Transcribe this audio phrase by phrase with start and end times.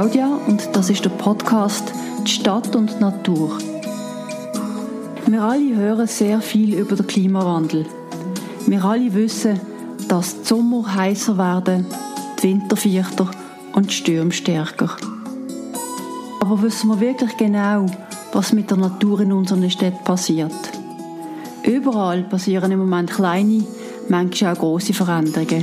[0.00, 1.92] Claudia und das ist der Podcast
[2.26, 3.58] Die Stadt und Natur.
[5.26, 7.84] Wir alle hören sehr viel über den Klimawandel.
[8.66, 9.60] Wir alle wissen,
[10.08, 11.84] dass die Sommer heißer werden,
[12.38, 13.30] die Winter vierter
[13.74, 14.96] und die Stürme stärker.
[16.40, 17.84] Aber wissen wir wirklich genau,
[18.32, 20.50] was mit der Natur in unseren Städten passiert?
[21.62, 23.64] Überall passieren im Moment kleine,
[24.08, 25.62] manchmal auch große Veränderungen.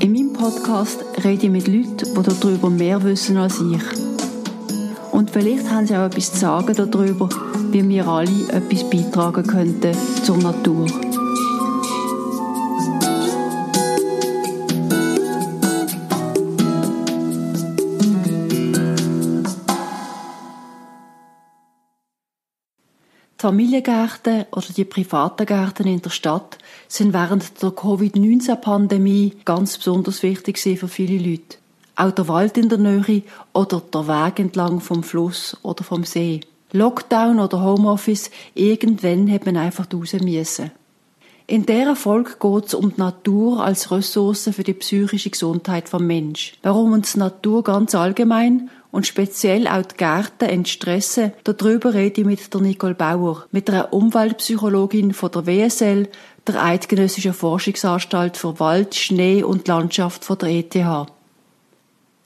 [0.00, 3.82] In meinem Podcast rede ich mit Leuten, die darüber mehr wissen als ich.
[5.10, 7.28] Und vielleicht haben sie auch etwas zu sagen darüber,
[7.70, 10.86] wie wir alle etwas beitragen könnten zur Natur.
[23.26, 26.58] Die Familiengärten oder die privaten Gärten in der Stadt
[26.94, 31.58] sind während der Covid-19-Pandemie ganz besonders wichtig für viele Leute.
[31.96, 36.40] Auch der Wald in der Nähe oder der Weg entlang vom Fluss oder vom See.
[36.72, 40.72] Lockdown oder Homeoffice, irgendwann hat man einfach raus müssen.
[41.46, 46.06] In dieser Folge geht es um die Natur als Ressource für die psychische Gesundheit vom
[46.06, 46.54] Mensch.
[46.62, 52.26] Warum uns die Natur ganz allgemein und speziell auch die Gärten entstressen, darüber rede ich
[52.28, 56.08] mit der Nicole Bauer, mit einer Umweltpsychologin von der WSL,
[56.46, 60.76] der Eidgenössischen Forschungsanstalt für Wald, Schnee und Landschaft von der ETH.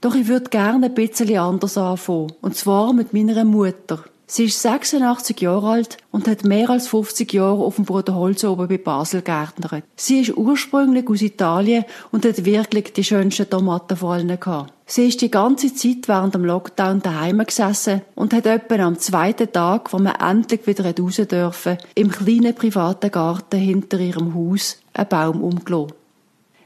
[0.02, 4.04] Doch ich würde gerne ein bisschen anders anfangen, und zwar mit meiner Mutter.
[4.26, 8.68] Sie ist 86 Jahre alt und hat mehr als 50 Jahre auf dem Bruderholz oben
[8.68, 9.84] bei Basel gärtnert.
[9.96, 14.74] Sie ist ursprünglich aus Italien und hat wirklich die schönsten Tomaten vor allen gehabt.
[14.90, 19.52] Sie ist die ganze Zeit während dem Lockdown daheim gesessen und hat etwa am zweiten
[19.52, 25.08] Tag, wo man endlich wieder raus dürfen, im kleinen privaten Garten hinter ihrem Haus einen
[25.10, 25.92] Baum umgelassen.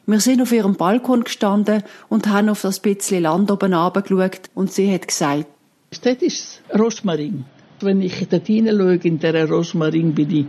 [0.06, 4.72] Wir sind auf ihrem Balkon gestanden und haben auf das bisschen Land oben geschaut und
[4.72, 5.46] sie hat gesagt,
[5.90, 7.44] das ist Rosmarin.
[7.80, 10.46] Wenn ich dort hineinschaue, in dieser Rosmarin, bin ich,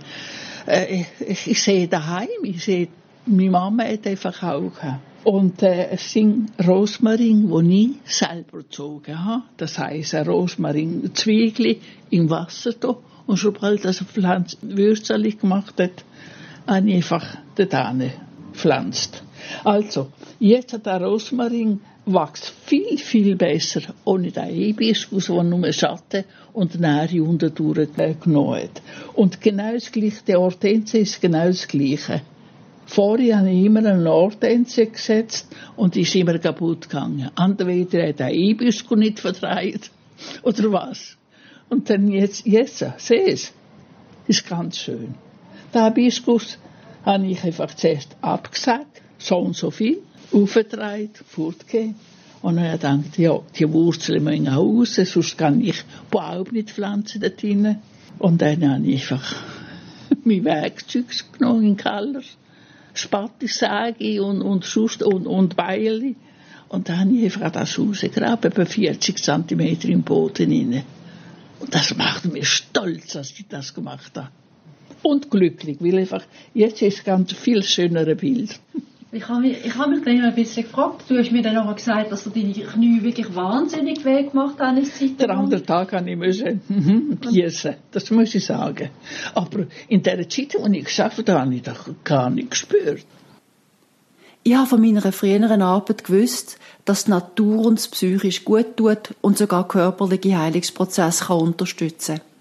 [0.68, 2.90] äh, ich, ich sehe daheim, ich sehe,
[3.25, 5.00] meine Mama hat einfach auch gehabt.
[5.24, 9.44] Und äh, es sind Rosmarin, die ich selber gezogen habe.
[9.58, 11.78] Das heisst, ein Rosmarin-Zwiegel
[12.10, 12.98] im Wasser da.
[13.26, 16.04] Und sobald das Pflanz Würzeli gemacht hat,
[16.68, 17.74] habe ich einfach dort
[18.52, 19.24] gepflanzt.
[19.64, 26.26] Also, jetzt hat der Rosmarin wächst viel, viel besser ohne den Hibiskus, der nur Schatten
[26.52, 27.90] und Nähre unterdurch
[28.22, 28.82] genommen hat.
[29.14, 32.22] Und genau das Gleiche, der Hortensie ist genau das Gleiche.
[32.86, 37.32] Vorher habe ich immer eine Hortensie gesetzt und ist immer kaputt gegangen.
[37.38, 39.92] Entweder hat der Hibiskus nicht vertreibt
[40.44, 41.18] oder was.
[41.70, 43.52] Und dann jetzt, jetzt, sieh es,
[44.28, 45.16] ist ganz schön.
[45.74, 46.58] Der Hibiskus
[47.04, 50.00] habe ich einfach zuerst abgesagt, so und so viel
[50.32, 51.96] aufgetragen, fortgegeben.
[52.42, 57.42] Und dann gedacht, ja, die Wurzeln müssen raus, sonst kann ich überhaupt nicht pflanzen dort
[57.42, 57.78] drinnen.
[58.20, 59.36] Und dann habe ich einfach
[60.26, 61.06] mein Werkzeug
[61.38, 62.22] genommen in den Keller,
[62.94, 66.16] Spattissäge und, und Schust und, und Beile.
[66.70, 70.84] Und dann habe ich einfach das rausgegraben, etwa 40 cm im Boden rein.
[71.59, 74.30] Und das macht mich stolz, dass ich das gemacht habe.
[75.02, 76.24] Und glücklich, weil einfach,
[76.54, 78.59] jetzt ist es ganz viel schönere Bild.
[79.16, 81.03] Ich habe mich, ich habe mich dann ein bisschen gefragt.
[81.07, 84.69] Du hast mir dann auch gesagt, dass du deine Knie wirklich wahnsinnig weh gemacht hast.
[84.69, 86.62] Eine Zeit Der andere Tag habe ich müssen
[87.22, 87.75] gießen.
[87.91, 88.90] Das muss ich sagen.
[89.35, 93.06] Aber in der Zeit, wo ich geschafft habe, habe ich das gar nicht gespürt.
[94.41, 99.38] Ich habe von meiner früheren Arbeit gewusst, dass die Natur uns psychisch gut tut und
[99.38, 102.33] sogar körperliche Heilungsprozesse unterstützen kann.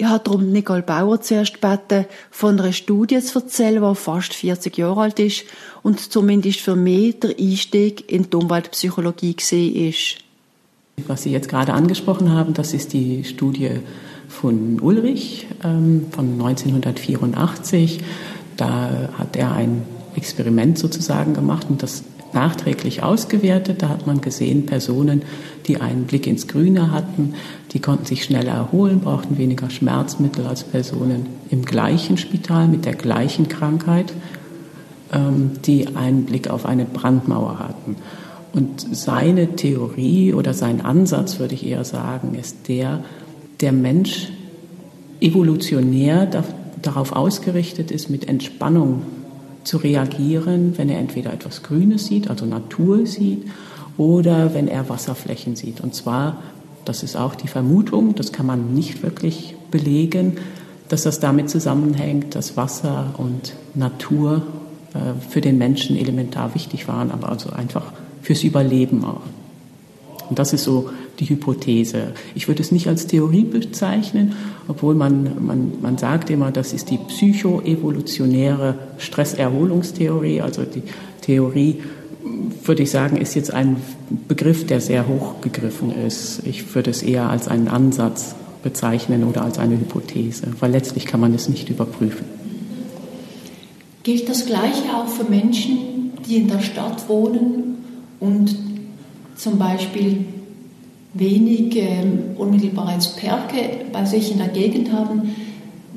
[0.00, 4.78] Ich habe darum Nicole Bauer zuerst gebeten, von einer Studie zu erzählen, die fast 40
[4.78, 5.42] Jahre alt ist
[5.82, 10.18] und zumindest für mich der Einstieg in die Umweltpsychologie gesehen ist.
[11.08, 13.80] Was Sie jetzt gerade angesprochen haben, das ist die Studie
[14.28, 17.98] von Ulrich ähm, von 1984.
[18.56, 19.82] Da hat er ein
[20.14, 23.82] Experiment sozusagen gemacht und das nachträglich ausgewertet.
[23.82, 25.22] Da hat man gesehen, Personen,
[25.66, 27.34] die einen Blick ins Grüne hatten,
[27.72, 32.94] die konnten sich schneller erholen, brauchten weniger Schmerzmittel als Personen im gleichen Spital mit der
[32.94, 34.12] gleichen Krankheit,
[35.12, 37.96] ähm, die einen Blick auf eine Brandmauer hatten.
[38.52, 43.04] Und seine Theorie oder sein Ansatz, würde ich eher sagen, ist der,
[43.60, 44.28] der Mensch
[45.20, 46.28] evolutionär
[46.80, 49.02] darauf ausgerichtet ist, mit Entspannung
[49.68, 53.44] zu reagieren, wenn er entweder etwas Grünes sieht, also Natur sieht,
[53.98, 55.80] oder wenn er Wasserflächen sieht.
[55.80, 56.38] Und zwar,
[56.84, 60.38] das ist auch die Vermutung, das kann man nicht wirklich belegen,
[60.88, 64.42] dass das damit zusammenhängt, dass Wasser und Natur
[64.94, 67.92] äh, für den Menschen elementar wichtig waren, aber also einfach
[68.22, 69.20] fürs Überleben auch.
[70.30, 72.12] Und das ist so die Hypothese.
[72.34, 74.34] Ich würde es nicht als Theorie bezeichnen,
[74.68, 80.82] obwohl man, man, man sagt immer, das ist die psychoevolutionäre Stresserholungstheorie, also die
[81.22, 81.82] Theorie,
[82.64, 83.76] würde ich sagen, ist jetzt ein
[84.28, 86.42] Begriff, der sehr hoch gegriffen ist.
[86.44, 91.20] Ich würde es eher als einen Ansatz bezeichnen oder als eine Hypothese, weil letztlich kann
[91.20, 92.26] man es nicht überprüfen.
[94.02, 97.78] Gilt das Gleiche auch für Menschen, die in der Stadt wohnen
[98.20, 98.56] und
[99.36, 100.24] zum Beispiel
[101.14, 105.34] wenig ähm, unmittelbares Perke bei sich in der Gegend haben,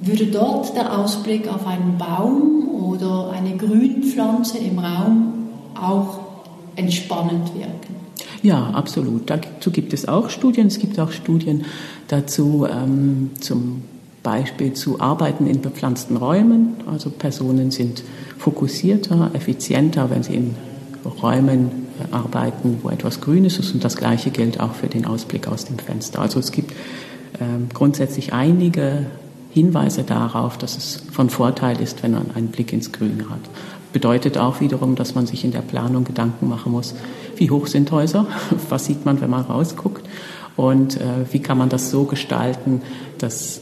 [0.02, 5.34] würde dort der Ausblick auf einen Baum oder eine Grünpflanze im Raum
[5.80, 6.19] auch
[6.75, 7.96] entspannend wirken?
[8.42, 9.30] Ja, absolut.
[9.30, 10.68] Dazu gibt es auch Studien.
[10.68, 11.66] Es gibt auch Studien
[12.08, 13.84] dazu ähm, zum
[14.24, 16.75] Beispiel zu Arbeiten in bepflanzten Räumen.
[16.90, 18.04] Also Personen sind
[18.38, 20.56] fokussierter, effizienter, wenn sie in
[21.22, 23.74] Räumen arbeiten, wo etwas Grünes ist.
[23.74, 26.19] Und das Gleiche gilt auch für den Ausblick aus dem Fenster.
[26.19, 26.74] Also es gibt
[27.39, 29.06] ähm, grundsätzlich einige
[29.51, 33.39] Hinweise darauf, dass es von Vorteil ist, wenn man einen Blick ins Grün hat.
[33.94, 36.95] Bedeutet auch wiederum, dass man sich in der Planung Gedanken machen muss,
[37.36, 38.27] wie hoch sind Häuser,
[38.69, 40.07] was sieht man, wenn man rausguckt
[40.56, 42.81] und äh, wie kann man das so gestalten,
[43.18, 43.62] dass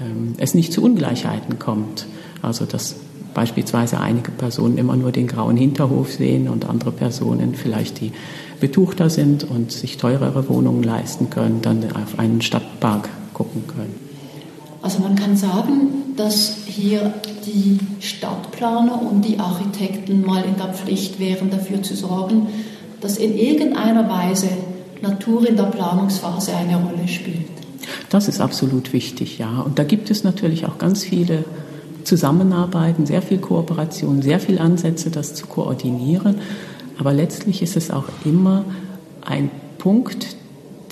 [0.00, 2.06] ähm, es nicht zu Ungleichheiten kommt.
[2.42, 2.96] Also dass
[3.34, 8.12] beispielsweise einige Personen immer nur den grauen Hinterhof sehen und andere Personen vielleicht die
[8.60, 13.94] betuchter sind und sich teurere Wohnungen leisten können, dann auf einen Stadtpark gucken können.
[14.82, 17.12] Also man kann sagen, dass hier
[17.46, 22.48] die Stadtplaner und die Architekten mal in der Pflicht wären, dafür zu sorgen,
[23.00, 24.48] dass in irgendeiner Weise
[25.02, 27.48] Natur in der Planungsphase eine Rolle spielt.
[28.10, 29.60] Das ist absolut wichtig, ja.
[29.60, 31.44] Und da gibt es natürlich auch ganz viele
[32.04, 36.36] Zusammenarbeiten, sehr viel Kooperation, sehr viele Ansätze, das zu koordinieren.
[36.98, 38.64] Aber letztlich ist es auch immer
[39.22, 40.36] ein Punkt,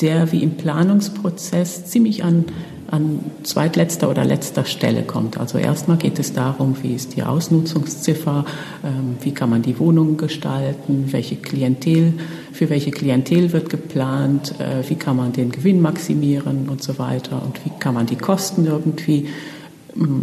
[0.01, 2.45] der wie im Planungsprozess ziemlich an,
[2.91, 5.39] an zweitletzter oder letzter Stelle kommt.
[5.39, 8.45] Also erstmal geht es darum, wie ist die Ausnutzungsziffer,
[8.85, 12.15] ähm, wie kann man die Wohnungen gestalten, welche Klientel,
[12.53, 17.43] für welche Klientel wird geplant, äh, wie kann man den Gewinn maximieren und so weiter
[17.45, 19.29] und wie kann man die Kosten irgendwie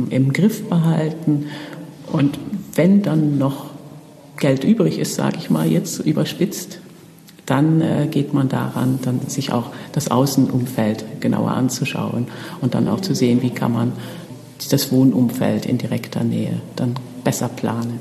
[0.10, 1.48] im Griff behalten.
[2.12, 2.40] Und
[2.76, 3.68] wenn dann noch
[4.38, 6.80] Geld übrig ist, sage ich mal jetzt überspitzt,
[7.46, 12.28] dann äh, geht man daran, dann sich auch das Außenumfeld genauer anzuschauen
[12.62, 13.94] und dann auch zu sehen, wie kann man
[14.70, 18.00] das Wohnumfeld in direkter Nähe dann besser planen.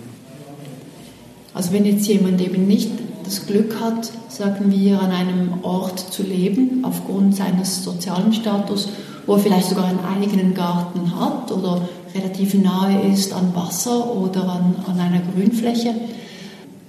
[1.52, 2.90] Also wenn jetzt jemand eben nicht
[3.24, 8.88] das Glück hat, sagen wir, an einem Ort zu leben, aufgrund seines sozialen Status,
[9.26, 14.48] wo er vielleicht sogar einen eigenen Garten hat oder relativ nahe ist an Wasser oder
[14.48, 15.94] an, an einer Grünfläche,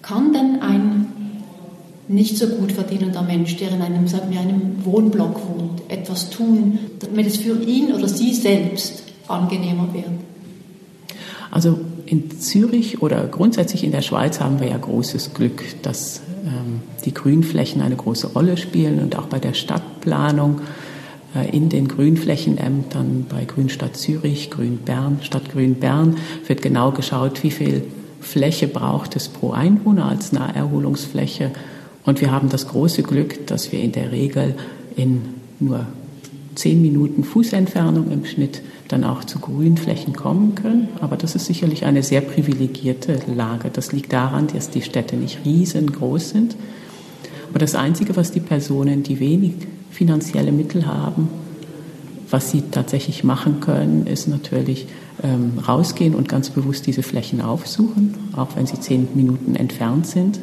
[0.01, 1.07] kann denn ein
[2.07, 6.77] nicht so gut verdienender Mensch, der in einem, sagen wir, einem Wohnblock wohnt, etwas tun,
[6.99, 10.05] damit es für ihn oder sie selbst angenehmer wird?
[11.49, 16.81] Also in Zürich oder grundsätzlich in der Schweiz haben wir ja großes Glück, dass ähm,
[17.05, 20.61] die Grünflächen eine große Rolle spielen und auch bei der Stadtplanung
[21.41, 27.51] in den Grünflächenämtern bei Grünstadt Zürich, Grün Bern, Stadt Grün Bern wird genau geschaut, wie
[27.51, 27.83] viel
[28.21, 31.51] Fläche braucht es pro Einwohner als Naherholungsfläche
[32.05, 34.55] und wir haben das große Glück, dass wir in der Regel
[34.95, 35.21] in
[35.59, 35.85] nur
[36.53, 40.89] zehn Minuten Fußentfernung im Schnitt dann auch zu Grünflächen kommen können.
[41.01, 43.69] Aber das ist sicherlich eine sehr privilegierte Lage.
[43.71, 46.55] Das liegt daran, dass die Städte nicht riesengroß sind.
[47.49, 49.53] Aber das Einzige, was die Personen, die wenig
[49.95, 51.29] finanzielle Mittel haben,
[52.29, 54.87] was sie tatsächlich machen können, ist natürlich
[55.23, 60.39] ähm, rausgehen und ganz bewusst diese Flächen aufsuchen, auch wenn sie zehn Minuten entfernt sind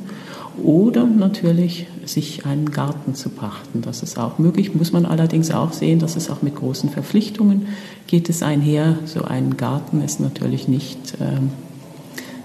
[0.63, 3.83] oder natürlich sich einen Garten zu pachten.
[3.83, 7.69] Das ist auch möglich, muss man allerdings auch sehen, dass es auch mit großen Verpflichtungen
[8.07, 8.99] geht es einher.
[9.05, 11.51] So ein Garten ist natürlich nicht ähm,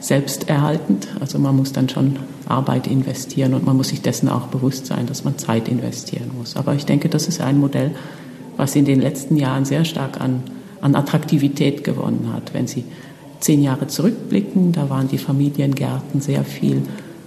[0.07, 4.85] selbsterhaltend, also man muss dann schon Arbeit investieren und man muss sich dessen auch bewusst
[4.85, 6.55] sein, dass man Zeit investieren muss.
[6.55, 7.91] Aber ich denke, das ist ein Modell,
[8.55, 10.43] was in den letzten Jahren sehr stark an,
[10.81, 12.53] an Attraktivität gewonnen hat.
[12.53, 12.85] Wenn Sie
[13.41, 16.83] zehn Jahre zurückblicken, da waren die Familiengärten sehr viel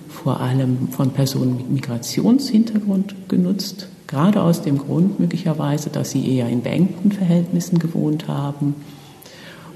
[0.09, 6.49] vor allem von Personen mit Migrationshintergrund genutzt, gerade aus dem Grund möglicherweise, dass sie eher
[6.49, 8.75] in beengten Verhältnissen gewohnt haben.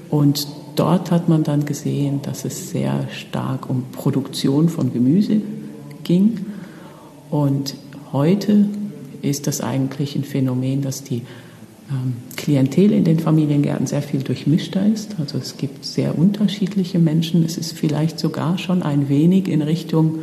[0.09, 5.41] Und dort hat man dann gesehen, dass es sehr stark um Produktion von Gemüse
[6.03, 6.45] ging.
[7.29, 7.75] Und
[8.11, 8.69] heute
[9.21, 11.23] ist das eigentlich ein Phänomen, dass die
[11.91, 15.15] ähm, Klientel in den Familiengärten sehr viel durchmischter ist.
[15.19, 17.43] Also es gibt sehr unterschiedliche Menschen.
[17.43, 20.19] Es ist vielleicht sogar schon ein wenig in Richtung,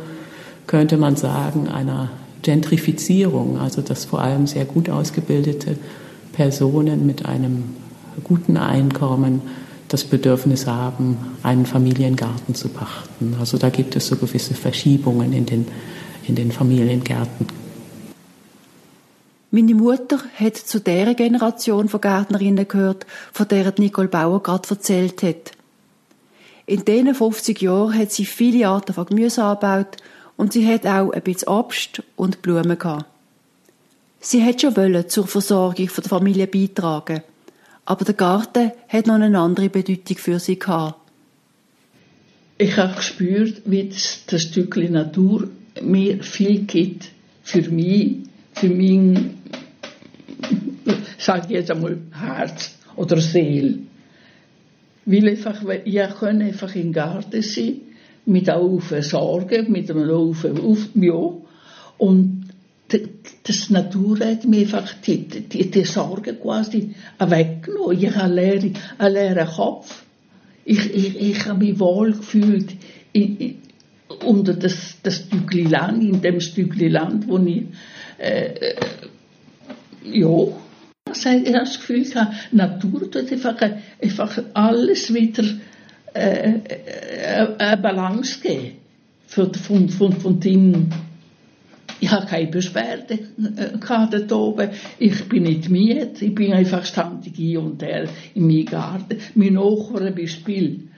[0.67, 5.77] könnte man sagen, einer Gentrifizierung, also dass vor allem sehr gut ausgebildete
[6.33, 7.63] Personen mit einem
[8.23, 9.41] guten Einkommen
[9.93, 13.35] das Bedürfnis haben, einen Familiengarten zu pachten.
[13.39, 15.67] Also da gibt es so gewisse Verschiebungen in den,
[16.27, 17.45] in den Familiengärten.
[19.51, 25.21] Meine Mutter hat zu der Generation von Gärtnerinnen gehört, von der Nicole Bauer gerade erzählt
[25.21, 25.51] hat.
[26.65, 29.97] In diesen 50 Jahren hat sie viele Arten von Gemüse angebaut
[30.37, 33.05] und sie hat auch ein bisschen Obst und Blumen gehabt.
[34.21, 37.21] Sie hat schon wollen zur Versorgung der Familie beitragen,
[37.85, 40.99] aber der Garten hat noch eine andere Bedeutung für sie gehabt.
[42.57, 45.49] Ich habe gespürt, wie das Stückchen Natur
[45.81, 47.09] mir viel gibt
[47.43, 48.17] für mich,
[48.53, 49.37] für mein,
[51.17, 53.79] sage ich jetzt einmal, Herz oder Seele.
[55.05, 57.81] Weil einfach, ich kann einfach im Garten sein,
[58.25, 61.33] mit Haufen Sorgen, mit einem Haufen auf, ja.
[61.97, 62.42] Und
[63.43, 67.97] das Natur hat mir einfach die, die, die Sorgen quasi weggenommen.
[67.99, 70.03] Ich habe einen leeren, leeren Kopf.
[70.65, 72.73] Ich, ich, ich habe mich wohl gefühlt
[73.11, 73.57] in, in,
[74.25, 77.63] unter das, das Stückchen Land, in dem Stückchen Land, wo ich,
[78.17, 78.75] äh, äh
[80.05, 80.47] ja,
[81.11, 83.55] ich habe das Gefühl, die Natur tut einfach,
[84.01, 85.43] einfach alles wieder
[86.13, 88.77] äh, äh, eine Balance geben.
[89.27, 90.89] Für, von, von, von dem,
[92.03, 94.71] ich habe keine Beschwerde äh, dort oben.
[94.99, 96.11] Ich bin nicht müde.
[96.19, 99.19] Ich bin einfach standig hier und her in meinem Garten.
[99.35, 100.89] Mein Nachbar beim Spiel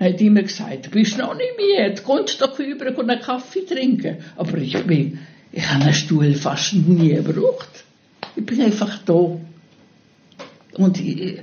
[0.00, 4.16] hat immer gesagt, bist noch nicht müde, kommst doch rüber und einen Kaffee trinken.
[4.34, 5.20] Aber ich bin,
[5.52, 7.84] ich habe einen Stuhl fast nie gebraucht.
[8.34, 9.38] Ich bin einfach da.
[10.72, 11.38] Und ich,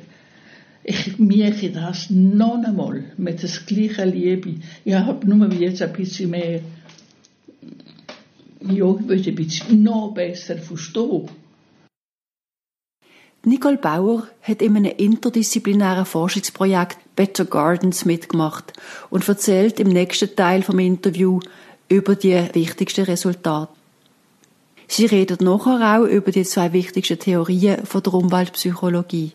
[0.84, 4.56] ich merke das noch einmal mit der gleichen Liebe.
[4.84, 6.60] Ich habe nur jetzt ein bisschen mehr,
[8.72, 11.30] ich ein bisschen noch besser verstehen.
[13.44, 18.74] Nicole Bauer hat in einem interdisziplinären Forschungsprojekt Better Gardens mitgemacht
[19.10, 21.40] und erzählt im nächsten Teil vom Interview
[21.88, 23.72] über die wichtigsten Resultate.
[24.88, 29.34] Sie redet nachher auch über die zwei wichtigsten Theorien von der Umweltpsychologie.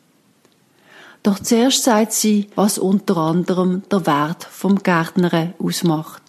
[1.22, 6.21] Doch zuerst sagt sie, was unter anderem der Wert vom Gärtnern ausmacht.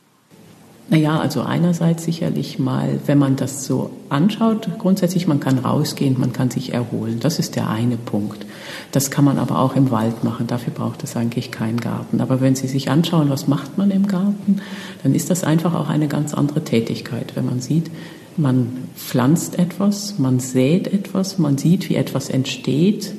[0.90, 6.34] Naja, also einerseits sicherlich mal, wenn man das so anschaut, grundsätzlich, man kann rausgehen, man
[6.34, 7.20] kann sich erholen.
[7.22, 8.46] Das ist der eine Punkt.
[8.92, 10.46] Das kann man aber auch im Wald machen.
[10.46, 12.20] Dafür braucht es eigentlich keinen Garten.
[12.20, 14.58] Aber wenn Sie sich anschauen, was macht man im Garten,
[15.04, 17.36] dann ist das einfach auch eine ganz andere Tätigkeit.
[17.36, 17.90] Wenn man sieht,
[18.36, 23.13] man pflanzt etwas, man sät etwas, man sieht, wie etwas entsteht,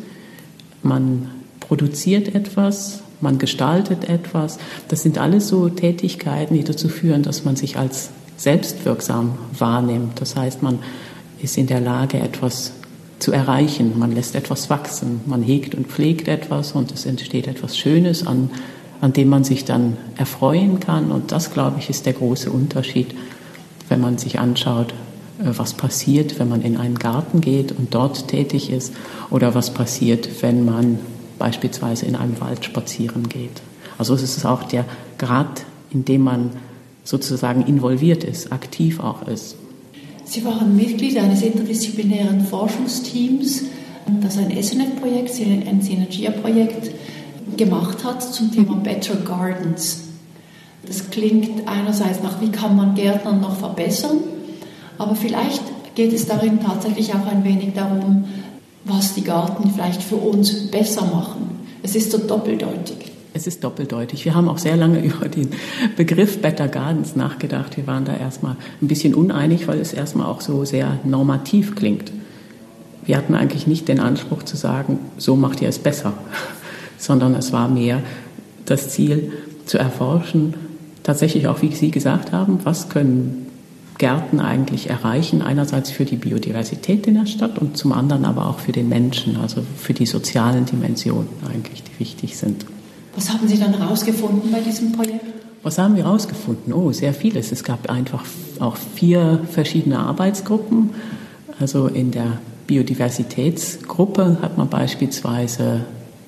[0.83, 1.31] man
[1.61, 4.59] produziert etwas, man gestaltet etwas.
[4.87, 10.21] Das sind alles so Tätigkeiten, die dazu führen, dass man sich als selbstwirksam wahrnimmt.
[10.21, 10.79] Das heißt, man
[11.43, 12.73] ist in der Lage, etwas
[13.19, 13.99] zu erreichen.
[13.99, 15.23] Man lässt etwas wachsen.
[15.27, 18.51] Man hegt und pflegt etwas und es entsteht etwas Schönes, an,
[19.01, 21.11] an dem man sich dann erfreuen kann.
[21.11, 23.15] Und das, glaube ich, ist der große Unterschied,
[23.89, 24.93] wenn man sich anschaut,
[25.39, 28.93] äh, was passiert, wenn man in einen Garten geht und dort tätig ist
[29.31, 30.99] oder was passiert, wenn man
[31.39, 33.63] beispielsweise in einem Wald spazieren geht.
[33.99, 34.85] Also es ist auch der
[35.19, 36.51] Grad, in dem man
[37.05, 39.57] sozusagen involviert ist, aktiv auch ist.
[40.25, 43.65] Sie waren Mitglied eines interdisziplinären Forschungsteams,
[44.23, 46.91] das ein SNF-Projekt, ein Synergia-Projekt
[47.57, 50.05] gemacht hat zum Thema Better Gardens.
[50.87, 54.19] Das klingt einerseits nach, wie kann man Gärtner noch verbessern,
[54.99, 55.63] aber vielleicht
[55.95, 58.25] geht es darin tatsächlich auch ein wenig darum,
[58.85, 61.67] was die Garten vielleicht für uns besser machen.
[61.83, 63.13] Es ist so doppeldeutig.
[63.33, 64.25] Es ist doppeldeutig.
[64.25, 65.51] Wir haben auch sehr lange über den
[65.97, 67.77] Begriff Better Gardens nachgedacht.
[67.77, 72.13] Wir waren da erstmal ein bisschen uneinig, weil es erstmal auch so sehr normativ klingt.
[73.05, 76.15] Wir hatten eigentlich nicht den Anspruch zu sagen, so macht ihr es besser,
[76.99, 78.03] sondern es war mehr
[78.65, 79.33] das Ziel
[79.67, 80.55] zu erforschen,
[81.03, 83.47] tatsächlich auch, wie Sie gesagt haben, was können
[83.99, 85.43] Gärten eigentlich erreichen.
[85.43, 89.37] Einerseits für die Biodiversität in der Stadt und zum anderen aber auch für den Menschen,
[89.37, 92.67] also für die sozialen Dimensionen eigentlich, die wichtig sind.
[93.15, 95.25] Was haben Sie dann herausgefunden bei diesem Projekt?
[95.63, 96.73] Was haben wir herausgefunden?
[96.73, 97.53] Oh, sehr vieles.
[97.53, 98.25] Es gab einfach
[98.61, 100.91] auch vier verschiedene Arbeitsgruppen.
[101.59, 105.85] Also in der Biodiversitätsgruppe hat man beispielsweise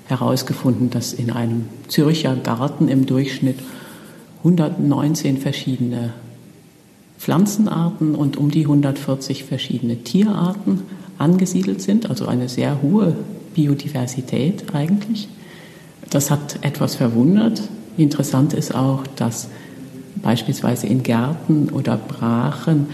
[0.06, 3.58] herausgefunden, dass in einem Zürcher Garten im Durchschnitt
[4.38, 6.14] 119 verschiedene
[7.18, 10.82] Pflanzenarten und um die 140 verschiedene Tierarten
[11.18, 13.16] angesiedelt sind, also eine sehr hohe
[13.54, 15.28] Biodiversität eigentlich.
[16.10, 17.62] Das hat etwas verwundert.
[17.96, 19.48] Interessant ist auch, dass
[20.16, 22.88] beispielsweise in Gärten oder Brachen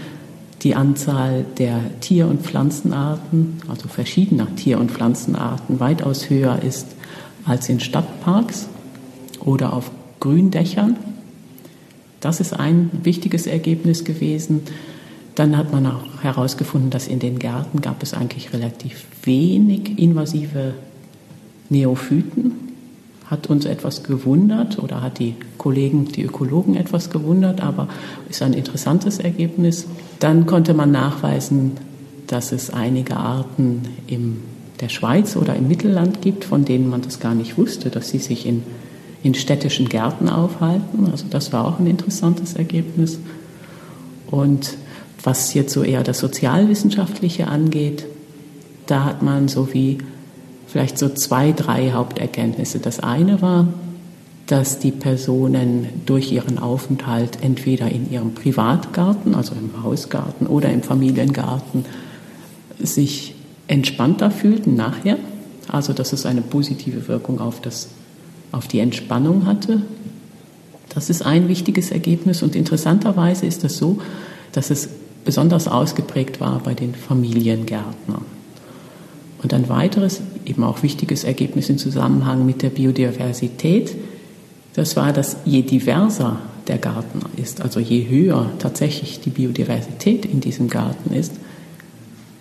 [0.61, 6.87] die Anzahl der Tier- und Pflanzenarten, also verschiedener Tier- und Pflanzenarten, weitaus höher ist
[7.45, 8.67] als in Stadtparks
[9.41, 10.95] oder auf Gründächern.
[12.23, 14.61] Das ist ein wichtiges Ergebnis gewesen.
[15.35, 20.73] Dann hat man auch herausgefunden, dass in den Gärten gab es eigentlich relativ wenig invasive
[21.69, 22.53] Neophyten.
[23.25, 27.89] Hat uns etwas gewundert oder hat die Kollegen, die Ökologen etwas gewundert, aber
[28.29, 29.85] ist ein interessantes Ergebnis.
[30.19, 31.71] Dann konnte man nachweisen,
[32.27, 34.37] dass es einige Arten in
[34.79, 38.19] der Schweiz oder im Mittelland gibt, von denen man das gar nicht wusste, dass sie
[38.19, 38.63] sich in,
[39.23, 41.09] in städtischen Gärten aufhalten.
[41.09, 43.19] Also das war auch ein interessantes Ergebnis.
[44.29, 44.75] Und
[45.23, 48.05] was jetzt so eher das Sozialwissenschaftliche angeht,
[48.85, 49.99] da hat man so wie
[50.67, 52.79] vielleicht so zwei, drei Haupterkenntnisse.
[52.79, 53.67] Das eine war,
[54.47, 60.83] dass die Personen durch ihren Aufenthalt entweder in ihrem Privatgarten, also im Hausgarten oder im
[60.83, 61.85] Familiengarten,
[62.79, 63.35] sich
[63.67, 65.17] entspannter fühlten nachher.
[65.69, 67.87] Also dass es eine positive Wirkung auf, das,
[68.53, 69.81] auf die Entspannung hatte.
[70.93, 73.99] Das ist ein wichtiges Ergebnis und interessanterweise ist das so,
[74.53, 74.87] dass es
[75.25, 78.23] besonders ausgeprägt war bei den Familiengärtnern.
[79.41, 83.95] Und ein weiteres, eben auch wichtiges Ergebnis im Zusammenhang mit der Biodiversität,
[84.75, 90.39] das war, dass je diverser der Garten ist, also je höher tatsächlich die Biodiversität in
[90.39, 91.33] diesem Garten ist,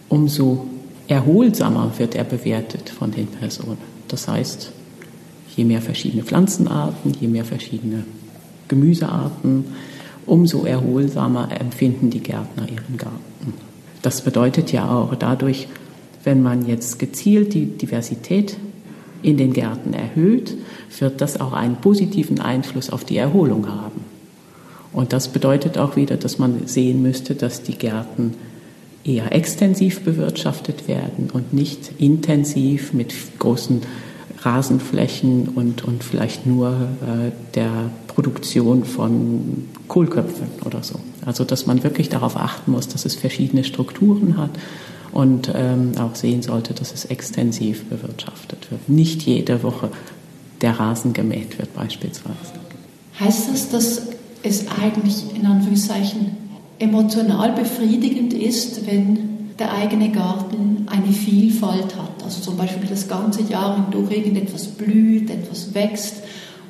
[0.09, 0.67] umso
[1.09, 3.79] erholsamer wird er bewertet von den Personen.
[4.09, 4.73] Das heißt,
[5.57, 8.05] je mehr verschiedene Pflanzenarten, je mehr verschiedene
[8.69, 9.65] Gemüsearten,
[10.27, 13.55] umso erholsamer empfinden die Gärtner ihren Garten.
[14.03, 15.69] Das bedeutet ja auch dadurch,
[16.25, 18.57] wenn man jetzt gezielt die Diversität
[19.23, 20.57] in den Gärten erhöht,
[20.99, 24.05] wird das auch einen positiven Einfluss auf die Erholung haben.
[24.93, 28.35] Und das bedeutet auch wieder, dass man sehen müsste, dass die Gärten
[29.05, 33.83] eher extensiv bewirtschaftet werden und nicht intensiv mit großen
[34.45, 41.01] Rasenflächen und, und vielleicht nur äh, der Produktion von Kohlköpfen oder so.
[41.25, 44.51] Also dass man wirklich darauf achten muss, dass es verschiedene Strukturen hat
[45.13, 48.89] und ähm, auch sehen sollte, dass es extensiv bewirtschaftet wird.
[48.89, 49.91] Nicht jede Woche
[50.61, 52.37] der Rasen gemäht wird beispielsweise.
[53.21, 54.03] Heißt das, dass
[54.43, 56.37] es eigentlich in Anführungszeichen
[56.79, 59.32] emotional befriedigend ist, wenn
[59.63, 62.25] der eigene Garten eine Vielfalt hat.
[62.25, 66.17] Also zum Beispiel das ganze Jahr hindurch irgendetwas blüht, etwas wächst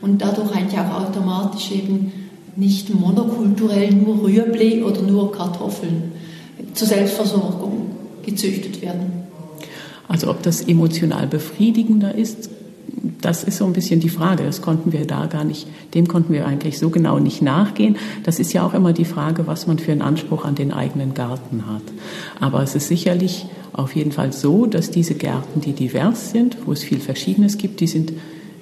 [0.02, 2.12] und dadurch eigentlich auch automatisch eben
[2.54, 6.12] nicht monokulturell nur Rüebli oder nur Kartoffeln
[6.74, 7.92] zur Selbstversorgung
[8.26, 9.24] gezüchtet werden.
[10.06, 12.50] Also ob das emotional befriedigender ist,
[13.22, 14.44] das ist so ein bisschen die Frage.
[14.44, 17.96] Das konnten wir da gar nicht, dem konnten wir eigentlich so genau nicht nachgehen.
[18.24, 21.14] Das ist ja auch immer die Frage, was man für einen Anspruch an den eigenen
[21.14, 21.82] Garten hat.
[22.40, 26.72] Aber es ist sicherlich auf jeden Fall so, dass diese Gärten, die divers sind, wo
[26.72, 28.12] es viel Verschiedenes gibt, die sind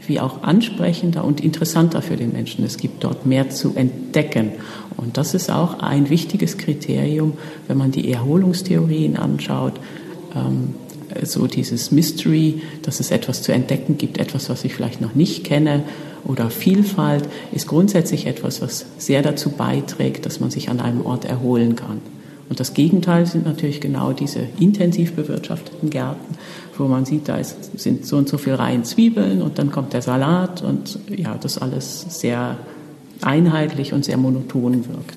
[0.06, 2.64] wie auch ansprechender und interessanter für den Menschen.
[2.64, 4.52] Es gibt dort mehr zu entdecken.
[4.96, 7.34] Und das ist auch ein wichtiges Kriterium,
[7.68, 9.74] wenn man die Erholungstheorien anschaut.
[10.34, 10.74] Ähm,
[11.22, 15.44] so dieses Mystery, dass es etwas zu entdecken gibt, etwas, was ich vielleicht noch nicht
[15.44, 15.82] kenne
[16.24, 21.24] oder Vielfalt, ist grundsätzlich etwas, was sehr dazu beiträgt, dass man sich an einem Ort
[21.24, 22.00] erholen kann.
[22.48, 26.34] Und das Gegenteil sind natürlich genau diese intensiv bewirtschafteten Gärten,
[26.76, 29.92] wo man sieht, da ist, sind so und so viele Reihen Zwiebeln und dann kommt
[29.92, 32.58] der Salat und ja, das alles sehr
[33.22, 35.16] einheitlich und sehr monoton wirkt.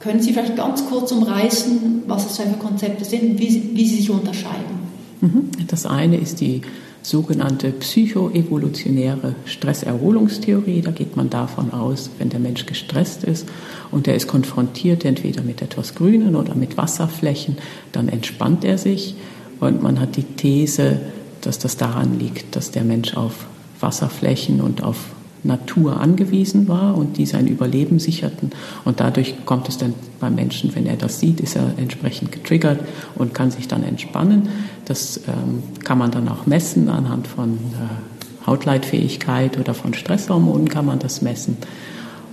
[0.00, 4.10] Können Sie vielleicht ganz kurz umreißen, was es für Konzepte sind, wie, wie sie sich
[4.10, 4.81] unterscheiden?
[5.22, 5.50] Mhm.
[5.68, 6.62] Das eine ist die
[7.02, 10.82] sogenannte psychoevolutionäre Stresserholungstheorie.
[10.82, 13.48] Da geht man davon aus, wenn der Mensch gestresst ist
[13.90, 17.56] und er ist konfrontiert entweder mit etwas Grünen oder mit Wasserflächen,
[17.92, 19.14] dann entspannt er sich.
[19.60, 21.00] Und man hat die These,
[21.40, 23.46] dass das daran liegt, dass der Mensch auf
[23.80, 25.12] Wasserflächen und auf
[25.44, 28.52] Natur angewiesen war und die sein Überleben sicherten.
[28.84, 32.80] Und dadurch kommt es dann beim Menschen, wenn er das sieht, ist er entsprechend getriggert
[33.16, 34.48] und kann sich dann entspannen.
[34.84, 40.86] Das ähm, kann man dann auch messen anhand von äh, Hautleitfähigkeit oder von Stresshormonen kann
[40.86, 41.56] man das messen.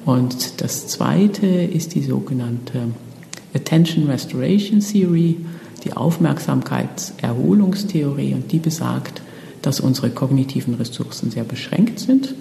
[0.06, 2.84] Und das zweite ist die sogenannte
[3.54, 5.38] Attention Restoration Theory,
[5.84, 9.22] die Aufmerksamkeitserholungstheorie und die besagt,
[9.62, 12.34] dass unsere kognitiven Ressourcen sehr beschränkt sind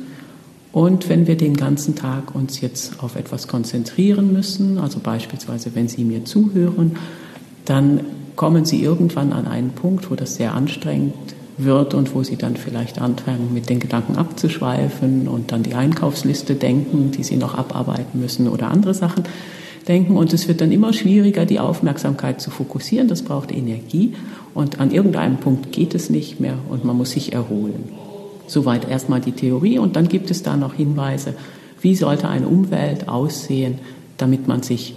[0.78, 5.88] und wenn wir den ganzen Tag uns jetzt auf etwas konzentrieren müssen, also beispielsweise wenn
[5.88, 6.98] Sie mir zuhören,
[7.64, 8.02] dann
[8.36, 11.14] kommen Sie irgendwann an einen Punkt, wo das sehr anstrengend
[11.56, 16.54] wird und wo Sie dann vielleicht anfangen, mit den Gedanken abzuschweifen und dann die Einkaufsliste
[16.54, 19.24] denken, die Sie noch abarbeiten müssen oder andere Sachen.
[19.88, 23.08] denken und es wird dann immer schwieriger, die Aufmerksamkeit zu fokussieren.
[23.08, 24.12] Das braucht Energie
[24.54, 28.07] und an irgendeinem Punkt geht es nicht mehr und man muss sich erholen.
[28.48, 31.34] Soweit erstmal die Theorie und dann gibt es da noch Hinweise,
[31.80, 33.78] wie sollte eine Umwelt aussehen,
[34.16, 34.96] damit man sich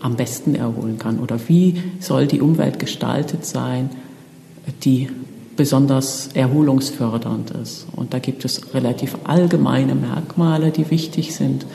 [0.00, 3.90] am besten erholen kann oder wie soll die Umwelt gestaltet sein,
[4.84, 5.08] die
[5.56, 7.86] besonders erholungsfördernd ist.
[7.94, 11.66] Und da gibt es relativ allgemeine Merkmale, die wichtig sind.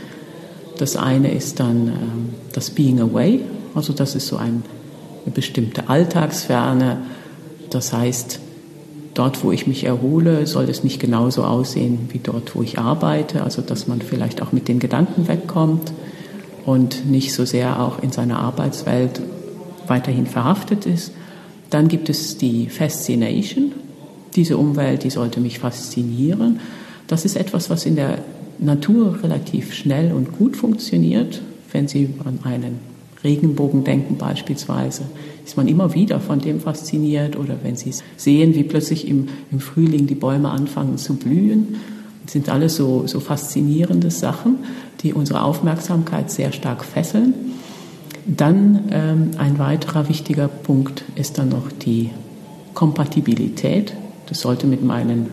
[0.78, 3.42] Das eine ist dann ähm, das Being Away,
[3.76, 4.64] also das ist so ein,
[5.26, 6.98] eine bestimmte Alltagsferne.
[7.70, 8.40] Das heißt,
[9.20, 13.44] dort, wo ich mich erhole, soll es nicht genauso aussehen wie dort, wo ich arbeite,
[13.44, 15.92] also dass man vielleicht auch mit den Gedanken wegkommt
[16.66, 19.22] und nicht so sehr auch in seiner Arbeitswelt
[19.88, 21.12] weiterhin verhaftet ist.
[21.70, 23.74] Dann gibt es die Fascination.
[24.36, 26.62] Diese Umwelt, die sollte mich faszinieren.
[27.08, 28.20] Das ist etwas, was in der
[28.58, 31.42] Natur relativ schnell und gut funktioniert.
[31.72, 32.89] Wenn Sie an einen
[33.24, 35.04] Regenbogen denken beispielsweise,
[35.46, 37.36] ist man immer wieder von dem fasziniert.
[37.38, 41.76] Oder wenn Sie sehen, wie plötzlich im, im Frühling die Bäume anfangen zu blühen.
[42.24, 44.60] Das sind alles so, so faszinierende Sachen,
[45.02, 47.34] die unsere Aufmerksamkeit sehr stark fesseln.
[48.26, 52.12] Dann ähm, ein weiterer wichtiger Punkt ist dann noch die
[52.74, 53.94] Kompatibilität.
[54.28, 55.28] Das sollte mit meinen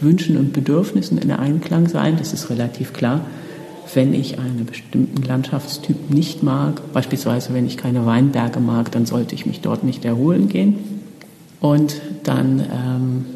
[0.00, 2.16] Wünschen und Bedürfnissen in Einklang sein.
[2.18, 3.20] Das ist relativ klar.
[3.94, 9.34] Wenn ich einen bestimmten Landschaftstyp nicht mag, beispielsweise wenn ich keine Weinberge mag, dann sollte
[9.34, 10.78] ich mich dort nicht erholen gehen.
[11.60, 13.26] Und dann ähm,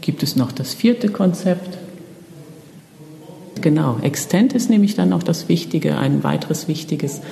[0.00, 1.78] gibt es noch das vierte Konzept.
[3.60, 7.22] Genau, Extent ist nämlich dann auch das Wichtige, ein weiteres wichtiges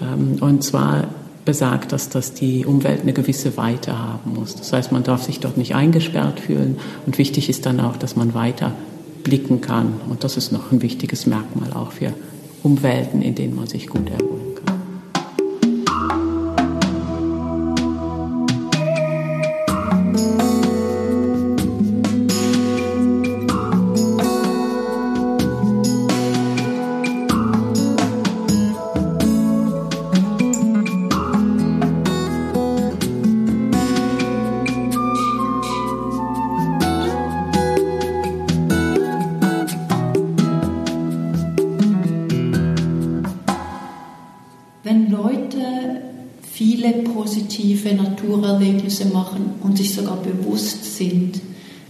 [0.00, 1.08] ähm, und zwar
[1.44, 4.56] besagt das, dass die Umwelt eine gewisse Weite haben muss.
[4.56, 6.78] Das heißt, man darf sich dort nicht eingesperrt fühlen.
[7.06, 8.72] Und wichtig ist dann auch, dass man weiter
[9.26, 10.00] blicken kann.
[10.08, 12.12] Und das ist noch ein wichtiges Merkmal auch für
[12.62, 14.35] Umwelten, in denen man sich gut erholen
[48.46, 51.40] Naturerlebnisse machen und sich sogar bewusst sind,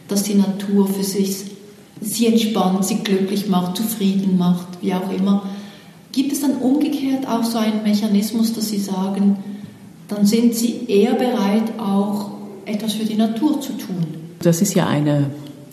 [0.09, 1.45] dass die Natur für sich
[2.01, 5.49] sie entspannt, sie glücklich macht, zufrieden macht, wie auch immer.
[6.13, 9.37] Gibt es dann umgekehrt auch so einen Mechanismus, dass Sie sagen,
[10.09, 12.31] dann sind Sie eher bereit, auch
[12.65, 14.07] etwas für die Natur zu tun?
[14.41, 15.31] Das ist ja eine,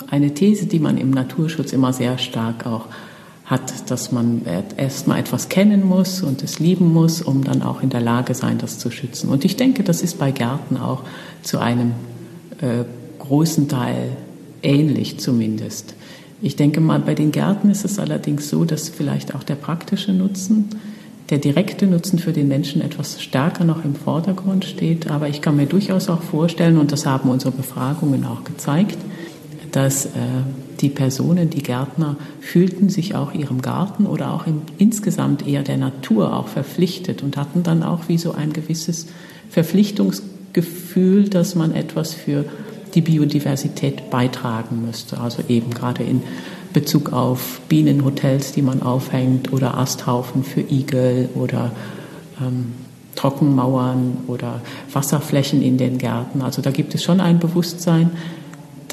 [0.10, 2.88] eine These, die man im Naturschutz immer sehr stark auch
[3.45, 4.43] hat, dass man
[4.77, 8.58] erstmal etwas kennen muss und es lieben muss, um dann auch in der Lage sein,
[8.58, 9.29] das zu schützen.
[9.29, 11.03] Und ich denke, das ist bei Gärten auch
[11.41, 11.91] zu einem
[12.62, 12.86] äh,
[13.19, 14.12] großen Teil
[14.62, 15.93] ähnlich zumindest.
[16.41, 20.13] Ich denke mal, bei den Gärten ist es allerdings so, dass vielleicht auch der praktische
[20.13, 20.69] Nutzen,
[21.29, 25.10] der direkte Nutzen für den Menschen etwas stärker noch im Vordergrund steht.
[25.10, 28.97] Aber ich kann mir durchaus auch vorstellen, und das haben unsere Befragungen auch gezeigt,
[29.73, 30.09] dass äh,
[30.79, 35.77] die Personen, die Gärtner, fühlten sich auch ihrem Garten oder auch im, insgesamt eher der
[35.77, 39.07] Natur auch verpflichtet und hatten dann auch wie so ein gewisses
[39.49, 42.45] Verpflichtungsgefühl, dass man etwas für
[42.93, 45.19] die Biodiversität beitragen müsste.
[45.19, 46.21] Also eben gerade in
[46.71, 51.71] Bezug auf Bienenhotels, die man aufhängt oder Asthaufen für Igel oder
[52.39, 52.73] ähm,
[53.15, 56.43] Trockenmauern oder Wasserflächen in den Gärten.
[56.43, 58.12] Also da gibt es schon ein Bewusstsein,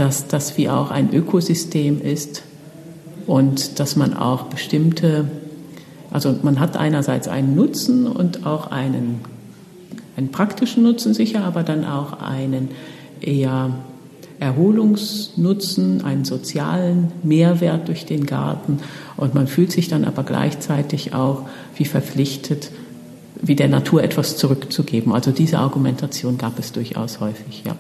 [0.01, 2.43] dass das wie auch ein Ökosystem ist
[3.27, 5.27] und dass man auch bestimmte,
[6.11, 9.21] also man hat einerseits einen Nutzen und auch einen,
[10.17, 12.71] einen praktischen Nutzen sicher, aber dann auch einen
[13.21, 13.75] eher
[14.39, 18.79] Erholungsnutzen, einen sozialen Mehrwert durch den Garten
[19.19, 21.43] und man fühlt sich dann aber gleichzeitig auch
[21.77, 22.71] wie verpflichtet,
[23.43, 25.13] wie der Natur etwas zurückzugeben.
[25.13, 27.77] Also diese Argumentation gab es durchaus häufig, ja.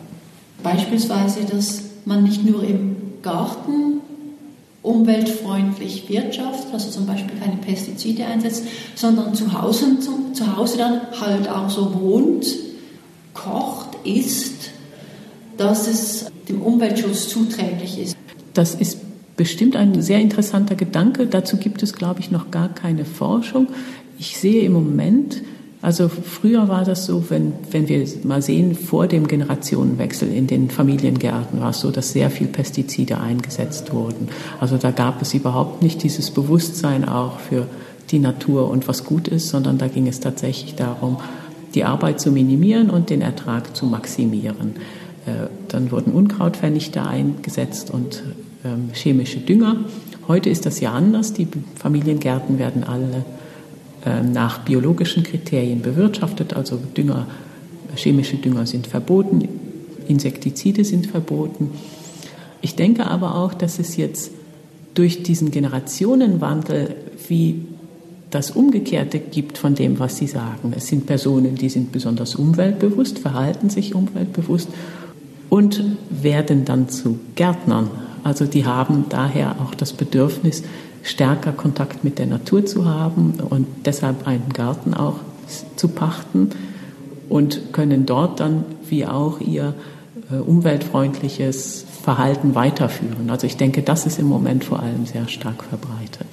[0.62, 4.00] Beispielsweise das man nicht nur im Garten
[4.82, 11.00] umweltfreundlich wirtschaftet, also zum Beispiel keine Pestizide einsetzt, sondern zu Hause, zu, zu Hause dann
[11.20, 12.46] halt auch so wohnt,
[13.34, 14.70] kocht, isst,
[15.56, 18.16] dass es dem Umweltschutz zuträglich ist.
[18.54, 18.98] Das ist
[19.36, 21.26] bestimmt ein sehr interessanter Gedanke.
[21.26, 23.68] Dazu gibt es, glaube ich, noch gar keine Forschung.
[24.18, 25.42] Ich sehe im Moment
[25.82, 30.68] also früher war das so, wenn, wenn wir mal sehen, vor dem Generationenwechsel in den
[30.68, 34.28] Familiengärten war es so, dass sehr viel Pestizide eingesetzt wurden.
[34.60, 37.66] Also da gab es überhaupt nicht dieses Bewusstsein auch für
[38.10, 41.16] die Natur und was gut ist, sondern da ging es tatsächlich darum,
[41.74, 44.74] die Arbeit zu minimieren und den Ertrag zu maximieren.
[45.24, 48.22] Äh, dann wurden Unkrautvernichter eingesetzt und
[48.64, 49.76] ähm, chemische Dünger.
[50.28, 51.32] Heute ist das ja anders.
[51.32, 53.24] Die Familiengärten werden alle
[54.04, 57.26] nach biologischen Kriterien bewirtschaftet, also Dünger,
[57.96, 59.46] chemische Dünger sind verboten,
[60.08, 61.70] Insektizide sind verboten.
[62.62, 64.32] Ich denke aber auch, dass es jetzt
[64.94, 66.94] durch diesen Generationenwandel
[67.28, 67.66] wie
[68.30, 70.72] das Umgekehrte gibt von dem, was Sie sagen.
[70.76, 74.68] Es sind Personen, die sind besonders umweltbewusst, verhalten sich umweltbewusst
[75.48, 77.90] und werden dann zu Gärtnern.
[78.22, 80.62] Also die haben daher auch das Bedürfnis,
[81.02, 85.16] stärker Kontakt mit der Natur zu haben und deshalb einen Garten auch
[85.76, 86.50] zu pachten
[87.28, 89.74] und können dort dann wie auch ihr
[90.30, 93.30] äh, umweltfreundliches Verhalten weiterführen.
[93.30, 96.26] Also ich denke, das ist im Moment vor allem sehr stark verbreitet.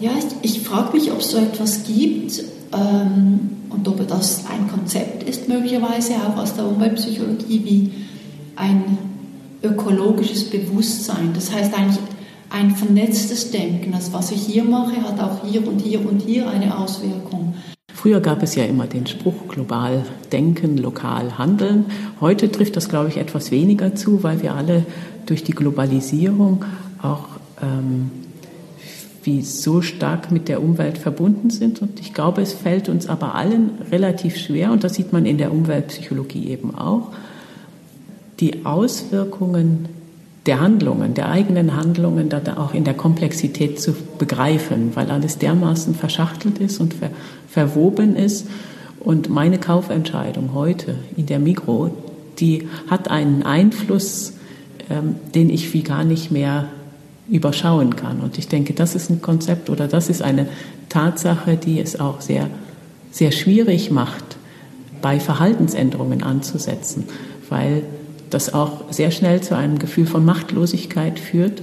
[0.00, 0.10] Ja,
[0.42, 5.22] ich, ich frage mich, ob es so etwas gibt ähm, und ob das ein Konzept
[5.22, 7.92] ist, möglicherweise auch aus der Umweltpsychologie, wie
[8.56, 8.98] ein
[9.62, 11.30] ökologisches Bewusstsein.
[11.34, 11.98] Das heißt eigentlich
[12.50, 13.92] ein vernetztes Denken.
[13.92, 17.54] Das, was ich hier mache, hat auch hier und hier und hier eine Auswirkung.
[17.92, 21.86] Früher gab es ja immer den Spruch global denken, lokal handeln.
[22.20, 24.84] Heute trifft das, glaube ich, etwas weniger zu, weil wir alle
[25.24, 26.64] durch die Globalisierung
[27.02, 27.24] auch
[27.62, 28.10] ähm,
[29.24, 31.82] wie so stark mit der Umwelt verbunden sind.
[31.82, 35.38] Und ich glaube, es fällt uns aber allen relativ schwer, und das sieht man in
[35.38, 37.10] der Umweltpsychologie eben auch,
[38.38, 39.88] die Auswirkungen
[40.46, 45.94] der Handlungen, der eigenen Handlungen, da auch in der Komplexität zu begreifen, weil alles dermaßen
[45.94, 47.10] verschachtelt ist und ver
[47.48, 48.46] verwoben ist.
[49.00, 51.90] Und meine Kaufentscheidung heute in der Mikro,
[52.38, 54.34] die hat einen Einfluss,
[54.90, 56.68] ähm, den ich wie gar nicht mehr
[57.28, 58.20] überschauen kann.
[58.20, 60.48] Und ich denke, das ist ein Konzept oder das ist eine
[60.88, 62.48] Tatsache, die es auch sehr,
[63.10, 64.36] sehr schwierig macht,
[65.02, 67.04] bei Verhaltensänderungen anzusetzen,
[67.48, 67.82] weil
[68.36, 71.62] das auch sehr schnell zu einem Gefühl von Machtlosigkeit führt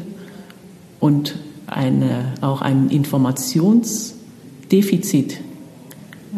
[1.00, 1.36] und
[1.68, 5.40] eine, auch ein Informationsdefizit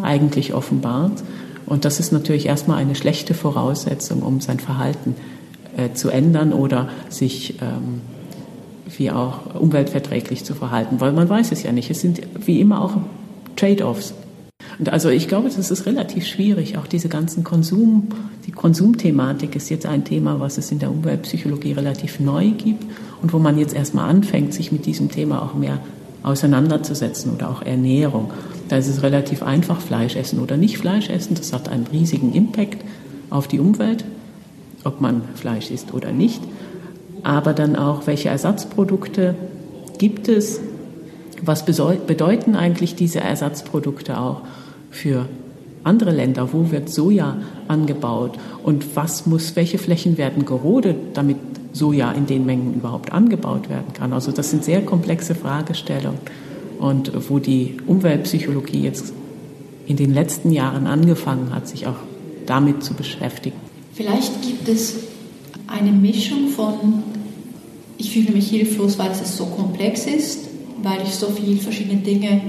[0.01, 1.23] eigentlich offenbart.
[1.65, 5.15] Und das ist natürlich erstmal eine schlechte Voraussetzung, um sein Verhalten
[5.77, 8.01] äh, zu ändern oder sich ähm,
[8.97, 11.89] wie auch umweltverträglich zu verhalten, weil man weiß es ja nicht.
[11.89, 12.97] Es sind wie immer auch
[13.55, 14.13] Trade-offs.
[14.77, 16.77] Und also ich glaube, das ist relativ schwierig.
[16.77, 18.09] Auch diese ganzen Konsum,
[18.45, 22.83] die Konsumthematik ist jetzt ein Thema, was es in der Umweltpsychologie relativ neu gibt
[23.21, 25.79] und wo man jetzt erstmal anfängt, sich mit diesem Thema auch mehr
[26.23, 28.31] auseinanderzusetzen oder auch Ernährung.
[28.67, 31.35] Da ist es relativ einfach, Fleisch essen oder nicht Fleisch essen.
[31.35, 32.83] Das hat einen riesigen Impact
[33.29, 34.03] auf die Umwelt,
[34.83, 36.41] ob man Fleisch isst oder nicht.
[37.23, 39.35] Aber dann auch, welche Ersatzprodukte
[39.97, 40.59] gibt es?
[41.41, 44.41] Was bedeuten eigentlich diese Ersatzprodukte auch?
[44.95, 45.27] Für
[45.83, 51.37] andere Länder, wo wird Soja angebaut und was muss, welche Flächen werden gerodet, damit
[51.73, 54.13] Soja in den Mengen überhaupt angebaut werden kann.
[54.13, 56.19] Also das sind sehr komplexe Fragestellungen
[56.79, 59.13] und wo die Umweltpsychologie jetzt
[59.85, 61.97] in den letzten Jahren angefangen hat, sich auch
[62.45, 63.57] damit zu beschäftigen.
[63.93, 64.95] Vielleicht gibt es
[65.67, 67.03] eine Mischung von,
[67.97, 70.47] ich fühle mich hilflos, weil es so komplex ist,
[70.81, 72.41] weil ich so viele verschiedene Dinge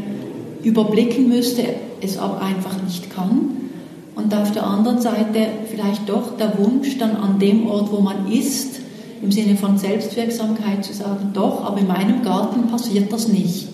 [0.63, 1.65] überblicken müsste,
[2.01, 3.51] es aber einfach nicht kann.
[4.15, 8.31] Und auf der anderen Seite vielleicht doch der Wunsch, dann an dem Ort, wo man
[8.31, 8.81] ist,
[9.23, 13.69] im Sinne von Selbstwirksamkeit zu sagen, doch, aber in meinem Garten passiert das nicht.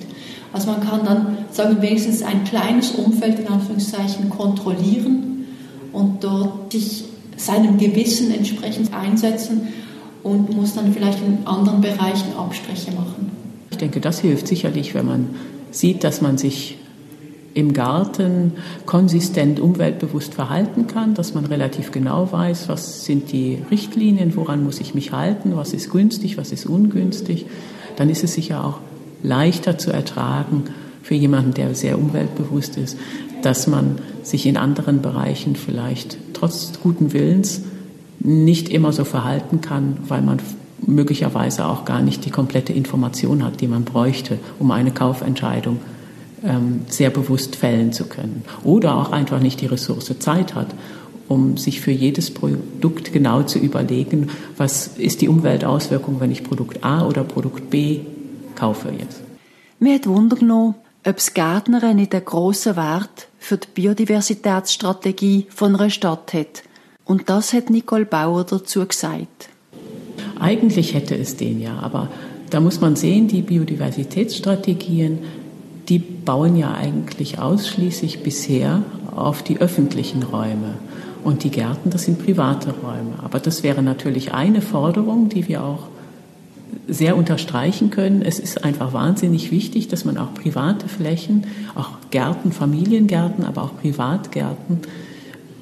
[0.52, 5.46] Also man kann dann sagen, wenigstens ein kleines Umfeld in Anführungszeichen kontrollieren
[5.92, 7.04] und dort sich
[7.36, 9.68] seinem Gewissen entsprechend einsetzen
[10.22, 13.30] und muss dann vielleicht in anderen Bereichen Abstriche machen.
[13.70, 15.30] Ich denke, das hilft sicherlich, wenn man
[15.70, 16.76] sieht, dass man sich
[17.54, 18.52] im Garten
[18.86, 24.80] konsistent umweltbewusst verhalten kann, dass man relativ genau weiß, was sind die Richtlinien, woran muss
[24.80, 27.46] ich mich halten, was ist günstig, was ist ungünstig,
[27.96, 28.78] dann ist es sicher auch
[29.22, 30.64] leichter zu ertragen
[31.02, 32.96] für jemanden, der sehr umweltbewusst ist,
[33.42, 37.62] dass man sich in anderen Bereichen vielleicht trotz guten Willens
[38.20, 40.38] nicht immer so verhalten kann, weil man
[40.86, 45.91] möglicherweise auch gar nicht die komplette Information hat, die man bräuchte, um eine Kaufentscheidung ähm,
[46.88, 48.44] sehr bewusst fällen zu können.
[48.64, 50.74] Oder auch einfach nicht die Ressource Zeit hat,
[51.28, 56.84] um sich für jedes Produkt genau zu überlegen, was ist die Umweltauswirkung, wenn ich Produkt
[56.84, 58.00] A oder Produkt B
[58.56, 59.22] kaufe jetzt.
[59.78, 60.74] Mir hat Wunder genommen,
[61.06, 66.62] ob das Gärtner nicht einen grossen Wert für die Biodiversitätsstrategie von einer Stadt hat.
[67.04, 69.48] Und das hat Nicole Bauer dazu gesagt.
[70.38, 72.08] Eigentlich hätte es den ja, aber
[72.50, 75.18] da muss man sehen, die Biodiversitätsstrategien
[75.92, 78.82] die bauen ja eigentlich ausschließlich bisher
[79.14, 80.78] auf die öffentlichen Räume.
[81.22, 83.22] Und die Gärten, das sind private Räume.
[83.22, 85.88] Aber das wäre natürlich eine Forderung, die wir auch
[86.88, 88.22] sehr unterstreichen können.
[88.22, 93.76] Es ist einfach wahnsinnig wichtig, dass man auch private Flächen, auch Gärten, Familiengärten, aber auch
[93.76, 94.78] Privatgärten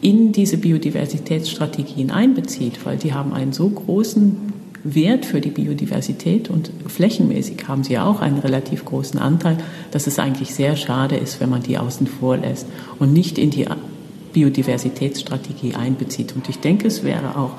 [0.01, 6.71] in diese Biodiversitätsstrategien einbezieht, weil die haben einen so großen Wert für die Biodiversität und
[6.87, 9.59] flächenmäßig haben sie auch einen relativ großen Anteil,
[9.91, 12.67] dass es eigentlich sehr schade ist, wenn man die außen vor lässt
[12.99, 13.67] und nicht in die
[14.33, 16.35] Biodiversitätsstrategie einbezieht.
[16.35, 17.53] Und ich denke, es wäre auch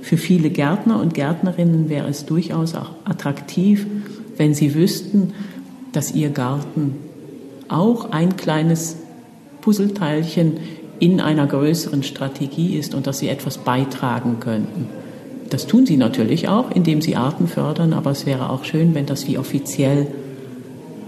[0.00, 3.86] für viele Gärtner und Gärtnerinnen wäre es durchaus auch attraktiv,
[4.36, 5.34] wenn sie wüssten,
[5.92, 6.94] dass ihr Garten
[7.68, 8.96] auch ein kleines
[9.60, 10.58] Puzzleteilchen
[10.98, 14.88] in einer größeren Strategie ist und dass sie etwas beitragen könnten.
[15.50, 19.06] Das tun sie natürlich auch, indem sie Arten fördern, aber es wäre auch schön, wenn
[19.06, 20.08] das wie offiziell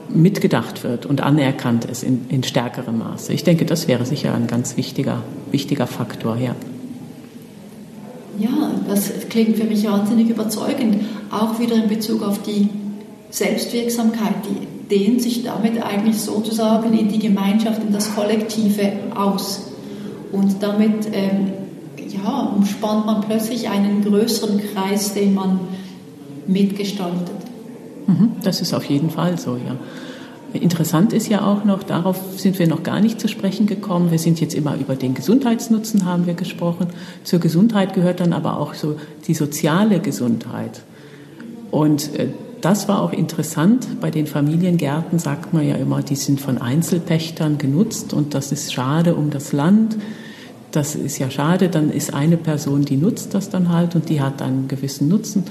[0.08, 3.32] mitgedacht wird und anerkannt ist in, in stärkerem Maße.
[3.32, 6.54] Ich denke, das wäre sicher ein ganz wichtiger, wichtiger Faktor, ja.
[8.38, 10.96] Ja, das klingt für mich wahnsinnig überzeugend.
[11.30, 12.68] Auch wieder in Bezug auf die
[13.28, 19.70] Selbstwirksamkeit, die dehnt sich damit eigentlich sozusagen in die Gemeinschaft, in das Kollektive aus.
[20.32, 21.52] Und damit ähm,
[22.70, 25.60] ja, umspannt man plötzlich einen größeren Kreis, den man
[26.46, 27.30] mitgestaltet.
[28.06, 29.76] Mhm, das ist auf jeden Fall so, ja.
[30.52, 34.10] Interessant ist ja auch noch, darauf sind wir noch gar nicht zu sprechen gekommen.
[34.10, 36.88] Wir sind jetzt immer über den Gesundheitsnutzen haben wir gesprochen.
[37.22, 38.96] Zur Gesundheit gehört dann aber auch so
[39.28, 40.82] die soziale Gesundheit.
[41.70, 42.30] Und äh,
[42.60, 44.00] das war auch interessant.
[44.00, 48.72] Bei den Familiengärten sagt man ja immer, die sind von Einzelpächtern genutzt und das ist
[48.72, 49.96] schade um das Land.
[50.72, 51.68] Das ist ja schade.
[51.68, 55.44] Dann ist eine Person, die nutzt das dann halt und die hat einen gewissen Nutzen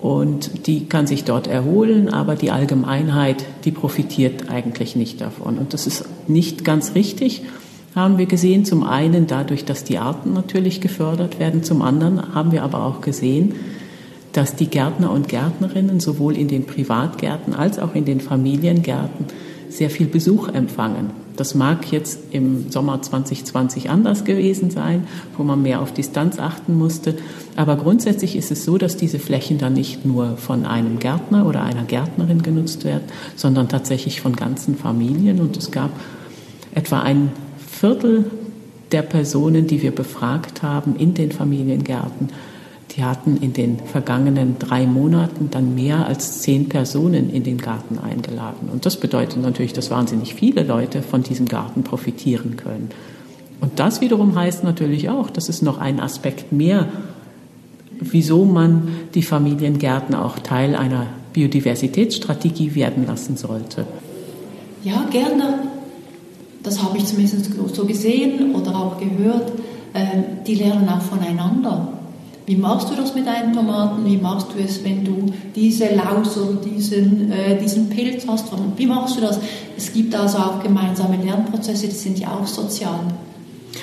[0.00, 5.58] und die kann sich dort erholen, aber die Allgemeinheit, die profitiert eigentlich nicht davon.
[5.58, 7.42] Und das ist nicht ganz richtig,
[7.94, 8.64] haben wir gesehen.
[8.64, 13.02] Zum einen dadurch, dass die Arten natürlich gefördert werden, zum anderen haben wir aber auch
[13.02, 13.54] gesehen,
[14.32, 19.26] dass die Gärtner und Gärtnerinnen sowohl in den Privatgärten als auch in den Familiengärten
[19.68, 21.10] sehr viel Besuch empfangen.
[21.40, 25.06] Das mag jetzt im Sommer 2020 anders gewesen sein,
[25.38, 27.14] wo man mehr auf Distanz achten musste.
[27.56, 31.62] Aber grundsätzlich ist es so, dass diese Flächen dann nicht nur von einem Gärtner oder
[31.62, 33.04] einer Gärtnerin genutzt werden,
[33.36, 35.40] sondern tatsächlich von ganzen Familien.
[35.40, 35.88] Und es gab
[36.74, 37.32] etwa ein
[37.66, 38.30] Viertel
[38.92, 42.28] der Personen, die wir befragt haben in den Familiengärten,
[42.96, 47.98] die hatten in den vergangenen drei Monaten dann mehr als zehn Personen in den Garten
[47.98, 48.68] eingeladen.
[48.72, 52.90] Und das bedeutet natürlich, dass wahnsinnig viele Leute von diesem Garten profitieren können.
[53.60, 56.88] Und das wiederum heißt natürlich auch, dass es noch einen Aspekt mehr,
[58.00, 63.86] wieso man die Familiengärten auch Teil einer Biodiversitätsstrategie werden lassen sollte.
[64.82, 65.60] Ja, gerne.
[66.62, 69.52] Das habe ich zumindest so gesehen oder auch gehört.
[69.94, 71.99] Ähm, die lernen auch voneinander.
[72.50, 74.04] Wie machst du das mit deinen Tomaten?
[74.04, 78.46] Wie machst du es, wenn du diese Laus oder diesen, äh, diesen Pilz hast?
[78.76, 79.38] Wie machst du das?
[79.76, 83.02] Es gibt also auch gemeinsame Lernprozesse, die sind ja auch sozial.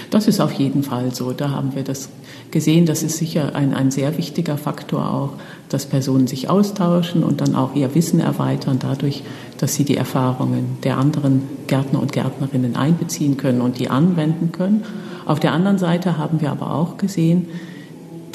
[0.10, 1.32] Das ist auf jeden Fall so.
[1.32, 2.10] Da haben wir das
[2.52, 2.86] gesehen.
[2.86, 5.30] Das ist sicher ein, ein sehr wichtiger Faktor auch,
[5.70, 9.24] dass Personen sich austauschen und dann auch ihr Wissen erweitern, dadurch,
[9.60, 14.84] dass sie die Erfahrungen der anderen Gärtner und Gärtnerinnen einbeziehen können und die anwenden können.
[15.26, 17.48] Auf der anderen Seite haben wir aber auch gesehen,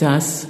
[0.03, 0.49] dass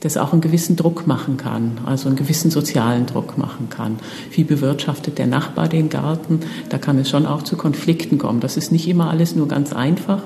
[0.00, 3.98] das auch einen gewissen Druck machen kann, also einen gewissen sozialen Druck machen kann.
[4.32, 6.40] Wie bewirtschaftet der Nachbar den Garten?
[6.68, 8.40] Da kann es schon auch zu Konflikten kommen.
[8.40, 10.22] Das ist nicht immer alles nur ganz einfach.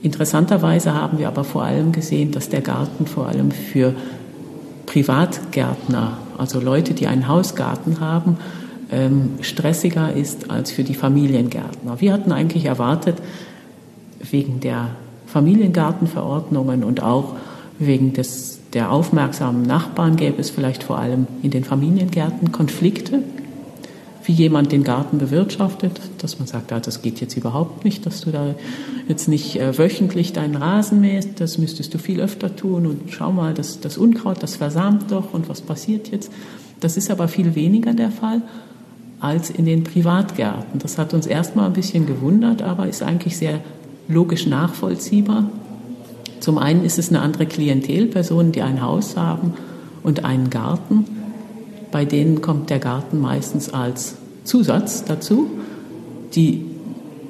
[0.00, 3.94] Interessanterweise haben wir aber vor allem gesehen, dass der Garten vor allem für
[4.86, 8.38] Privatgärtner, also Leute, die einen Hausgarten haben,
[8.90, 12.00] ähm, stressiger ist als für die Familiengärtner.
[12.00, 13.16] Wir hatten eigentlich erwartet,
[14.30, 14.90] wegen der
[15.26, 17.34] Familiengartenverordnungen und auch
[17.78, 23.22] Wegen des, der aufmerksamen Nachbarn gäbe es vielleicht vor allem in den Familiengärten Konflikte,
[24.24, 28.20] wie jemand den Garten bewirtschaftet, dass man sagt, ah, das geht jetzt überhaupt nicht, dass
[28.20, 28.54] du da
[29.08, 33.32] jetzt nicht äh, wöchentlich deinen Rasen mähst, das müsstest du viel öfter tun und schau
[33.32, 36.30] mal, das, das Unkraut, das versamt doch und was passiert jetzt.
[36.80, 38.42] Das ist aber viel weniger der Fall
[39.20, 40.78] als in den Privatgärten.
[40.78, 43.60] Das hat uns erstmal ein bisschen gewundert, aber ist eigentlich sehr
[44.08, 45.50] logisch nachvollziehbar.
[46.40, 49.54] Zum einen ist es eine andere Klientel, Personen, die ein Haus haben
[50.02, 51.04] und einen Garten.
[51.90, 55.50] Bei denen kommt der Garten meistens als Zusatz dazu.
[56.34, 56.64] Die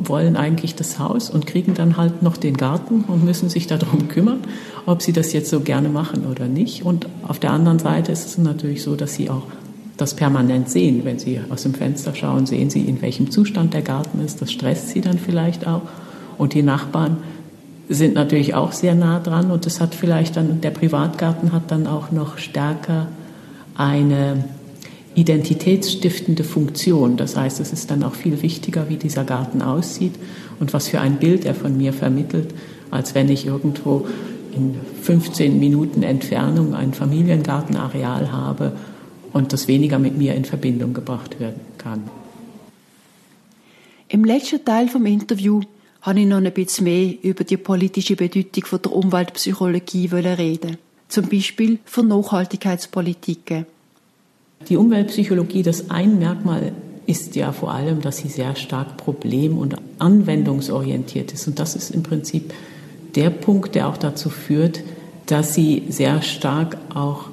[0.00, 4.08] wollen eigentlich das Haus und kriegen dann halt noch den Garten und müssen sich darum
[4.08, 4.40] kümmern,
[4.86, 6.84] ob sie das jetzt so gerne machen oder nicht.
[6.84, 9.44] Und auf der anderen Seite ist es natürlich so, dass sie auch
[9.96, 11.04] das permanent sehen.
[11.04, 14.40] Wenn Sie aus dem Fenster schauen, sehen Sie, in welchem Zustand der Garten ist.
[14.40, 15.82] Das stresst Sie dann vielleicht auch.
[16.38, 17.18] Und die Nachbarn
[17.88, 21.86] sind natürlich auch sehr nah dran und das hat vielleicht dann, der Privatgarten hat dann
[21.86, 23.08] auch noch stärker
[23.74, 24.44] eine
[25.14, 27.16] identitätsstiftende Funktion.
[27.16, 30.14] Das heißt, es ist dann auch viel wichtiger, wie dieser Garten aussieht
[30.60, 32.54] und was für ein Bild er von mir vermittelt,
[32.90, 34.06] als wenn ich irgendwo
[34.54, 38.72] in 15 Minuten Entfernung ein Familiengartenareal habe
[39.32, 42.04] und das weniger mit mir in Verbindung gebracht werden kann.
[44.08, 45.60] Im letzten Teil vom Interview
[46.02, 50.78] habe ich noch ein bisschen mehr über die politische Bedeutung von der Umweltpsychologie reden.
[51.08, 53.66] Zum Beispiel für Nachhaltigkeitspolitiken.
[54.68, 56.72] Die Umweltpsychologie, das ein Merkmal
[57.06, 61.48] ist ja vor allem, dass sie sehr stark problem- und anwendungsorientiert ist.
[61.48, 62.52] Und das ist im Prinzip
[63.14, 64.82] der Punkt, der auch dazu führt,
[65.26, 67.30] dass sie sehr stark auch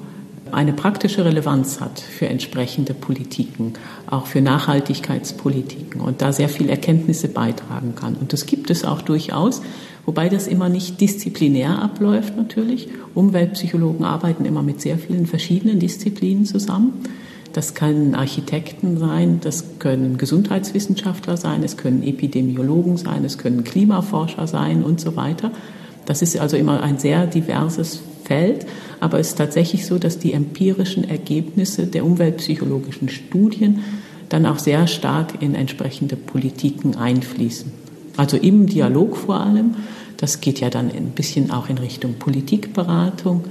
[0.52, 3.74] eine praktische Relevanz hat für entsprechende Politiken,
[4.06, 8.14] auch für Nachhaltigkeitspolitiken und da sehr viel Erkenntnisse beitragen kann.
[8.14, 9.62] Und das gibt es auch durchaus,
[10.04, 12.88] wobei das immer nicht disziplinär abläuft natürlich.
[13.14, 16.92] Umweltpsychologen arbeiten immer mit sehr vielen verschiedenen Disziplinen zusammen.
[17.52, 24.46] Das können Architekten sein, das können Gesundheitswissenschaftler sein, es können Epidemiologen sein, es können Klimaforscher
[24.46, 25.52] sein und so weiter.
[26.04, 28.66] Das ist also immer ein sehr diverses Feld,
[29.06, 33.84] aber es ist tatsächlich so, dass die empirischen Ergebnisse der umweltpsychologischen Studien
[34.30, 37.70] dann auch sehr stark in entsprechende Politiken einfließen.
[38.16, 39.76] Also im Dialog vor allem.
[40.16, 43.44] Das geht ja dann ein bisschen auch in Richtung Politikberatung.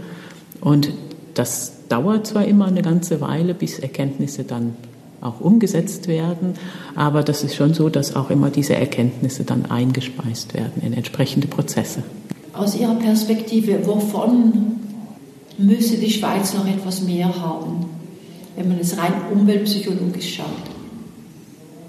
[0.60, 0.92] Und
[1.36, 4.76] das dauert zwar immer eine ganze Weile, bis Erkenntnisse dann
[5.22, 6.56] auch umgesetzt werden,
[6.96, 11.48] aber das ist schon so, dass auch immer diese Erkenntnisse dann eingespeist werden in entsprechende
[11.48, 12.04] Prozesse
[12.58, 14.78] aus Ihrer Perspektive, wovon
[15.58, 17.86] müsste die Schweiz noch etwas mehr haben,
[18.56, 20.48] wenn man es rein umweltpsychologisch schaut?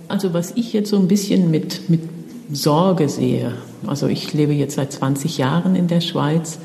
[0.08, 2.00] Also was ich jetzt so ein bisschen mit, mit
[2.52, 3.54] Sorge sehe,
[3.86, 6.58] also ich lebe jetzt seit 20 Jahren in der Schweiz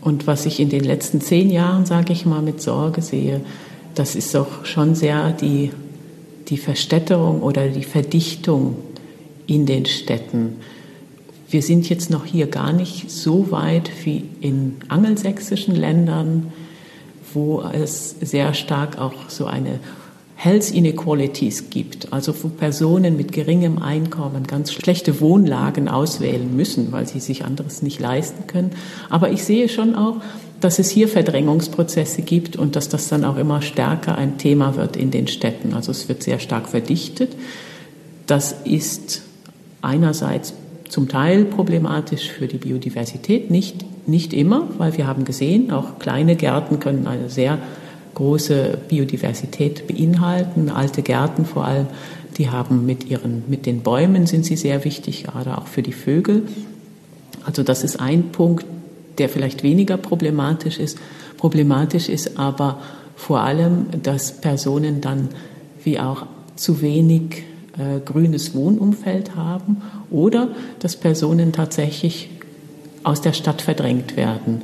[0.00, 3.40] und was ich in den letzten zehn Jahren, sage ich mal, mit Sorge sehe,
[3.94, 5.70] das ist doch schon sehr die,
[6.48, 8.76] die Verstädterung oder die Verdichtung
[9.46, 10.56] in den Städten.
[11.52, 16.50] Wir sind jetzt noch hier gar nicht so weit wie in angelsächsischen Ländern,
[17.34, 19.78] wo es sehr stark auch so eine
[20.34, 27.06] Health Inequalities gibt, also wo Personen mit geringem Einkommen ganz schlechte Wohnlagen auswählen müssen, weil
[27.06, 28.70] sie sich anderes nicht leisten können.
[29.10, 30.22] Aber ich sehe schon auch,
[30.62, 34.96] dass es hier Verdrängungsprozesse gibt und dass das dann auch immer stärker ein Thema wird
[34.96, 35.74] in den Städten.
[35.74, 37.36] Also es wird sehr stark verdichtet.
[38.26, 39.20] Das ist
[39.82, 40.54] einerseits
[40.92, 46.36] zum Teil problematisch für die Biodiversität, nicht, nicht immer, weil wir haben gesehen, auch kleine
[46.36, 47.56] Gärten können eine sehr
[48.12, 50.68] große Biodiversität beinhalten.
[50.68, 51.86] Alte Gärten vor allem,
[52.36, 55.94] die haben mit ihren, mit den Bäumen sind sie sehr wichtig, gerade auch für die
[55.94, 56.42] Vögel.
[57.46, 58.66] Also das ist ein Punkt,
[59.16, 60.98] der vielleicht weniger problematisch ist.
[61.38, 62.82] Problematisch ist aber
[63.16, 65.30] vor allem, dass Personen dann
[65.84, 67.44] wie auch zu wenig
[67.78, 70.48] äh, grünes Wohnumfeld haben oder
[70.78, 72.30] dass Personen tatsächlich
[73.02, 74.62] aus der Stadt verdrängt werden,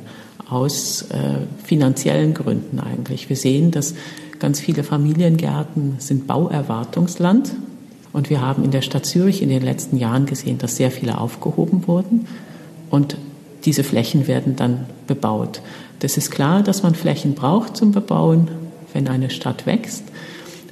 [0.49, 3.29] aus äh, finanziellen Gründen eigentlich.
[3.29, 3.95] Wir sehen, dass
[4.39, 7.53] ganz viele Familiengärten sind Bauerwartungsland
[8.13, 11.19] und wir haben in der Stadt Zürich in den letzten Jahren gesehen, dass sehr viele
[11.19, 12.27] aufgehoben wurden
[12.89, 13.17] und
[13.65, 15.61] diese Flächen werden dann bebaut.
[15.99, 18.47] Das ist klar, dass man Flächen braucht zum Bebauen,
[18.93, 20.03] wenn eine Stadt wächst.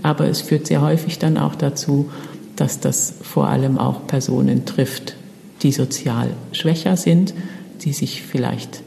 [0.08, 2.10] Aber es führt sehr häufig dann auch dazu,
[2.56, 5.18] dass das vor allem auch Personen trifft,
[5.64, 7.34] die sozial schwächer sind,
[7.82, 8.84] die sich vielleicht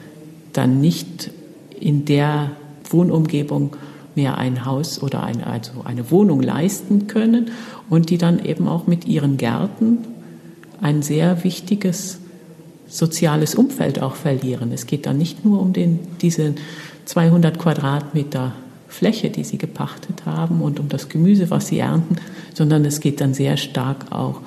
[0.54, 1.30] dann nicht
[1.78, 2.52] in der
[2.88, 3.76] Wohnumgebung
[4.14, 7.50] mehr ein Haus oder eine, also eine Wohnung leisten können
[7.90, 9.98] und die dann eben auch mit ihren Gärten
[10.80, 12.18] ein sehr wichtiges
[12.88, 14.72] soziales Umfeld auch verlieren.
[14.72, 16.54] Es geht dann nicht nur um den, diese
[17.04, 18.54] 200 Quadratmeter
[18.90, 22.16] Fläche, die sie gepachtet haben und um das Gemüse, was sie ernten,
[22.52, 24.40] sondern es geht dann sehr stark auch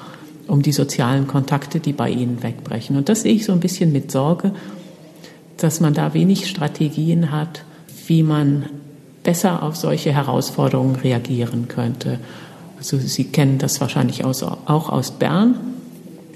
[0.47, 2.97] um die sozialen Kontakte, die bei ihnen wegbrechen.
[2.97, 4.51] Und das sehe ich so ein bisschen mit Sorge,
[5.57, 7.63] dass man da wenig Strategien hat,
[8.07, 8.65] wie man
[9.23, 12.19] besser auf solche Herausforderungen reagieren könnte.
[12.77, 15.55] Also Sie kennen das wahrscheinlich aus, auch aus Bern,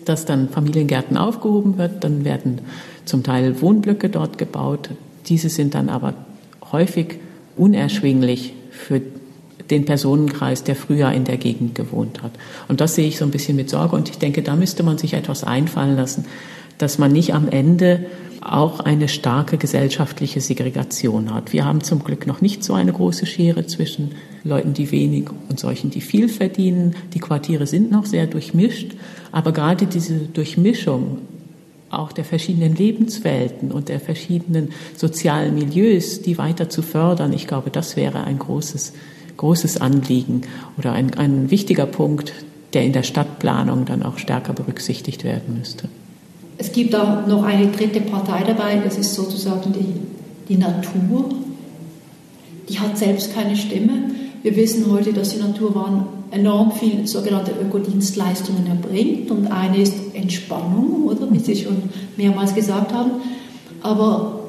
[0.06, 2.62] dass dann Familiengärten aufgehoben wird, dann werden
[3.04, 4.92] zum Teil Wohnblöcke dort gebaut.
[5.28, 6.14] Diese sind dann aber
[6.72, 7.20] häufig
[7.58, 9.02] unerschwinglich für
[9.70, 12.32] den Personenkreis, der früher in der Gegend gewohnt hat.
[12.68, 13.96] Und das sehe ich so ein bisschen mit Sorge.
[13.96, 16.26] Und ich denke, da müsste man sich etwas einfallen lassen,
[16.78, 18.06] dass man nicht am Ende
[18.42, 21.52] auch eine starke gesellschaftliche Segregation hat.
[21.54, 24.12] Wir haben zum Glück noch nicht so eine große Schere zwischen
[24.44, 26.96] Leuten, die wenig und solchen, die viel verdienen.
[27.14, 28.94] Die Quartiere sind noch sehr durchmischt,
[29.32, 31.20] aber gerade diese Durchmischung
[31.98, 37.70] auch der verschiedenen Lebenswelten und der verschiedenen sozialen Milieus, die weiter zu fördern, ich glaube,
[37.70, 38.94] das wäre ein großes,
[39.38, 40.42] großes Anliegen
[40.78, 42.34] oder ein, ein wichtiger Punkt,
[42.74, 45.90] der in der Stadtplanung dann auch stärker berücksichtigt werden müsste.
[46.58, 49.94] Es gibt da noch eine dritte Partei dabei, das ist sozusagen die,
[50.50, 51.30] die Natur.
[52.68, 54.12] Die hat selbst keine Stimme.
[54.44, 55.76] Wir wissen heute, dass die Natur
[56.32, 61.84] enorm viel sogenannte Ökodienstleistungen erbringt und eine ist Entspannung, oder wie Sie schon
[62.18, 63.12] mehrmals gesagt haben.
[63.82, 64.40] Aber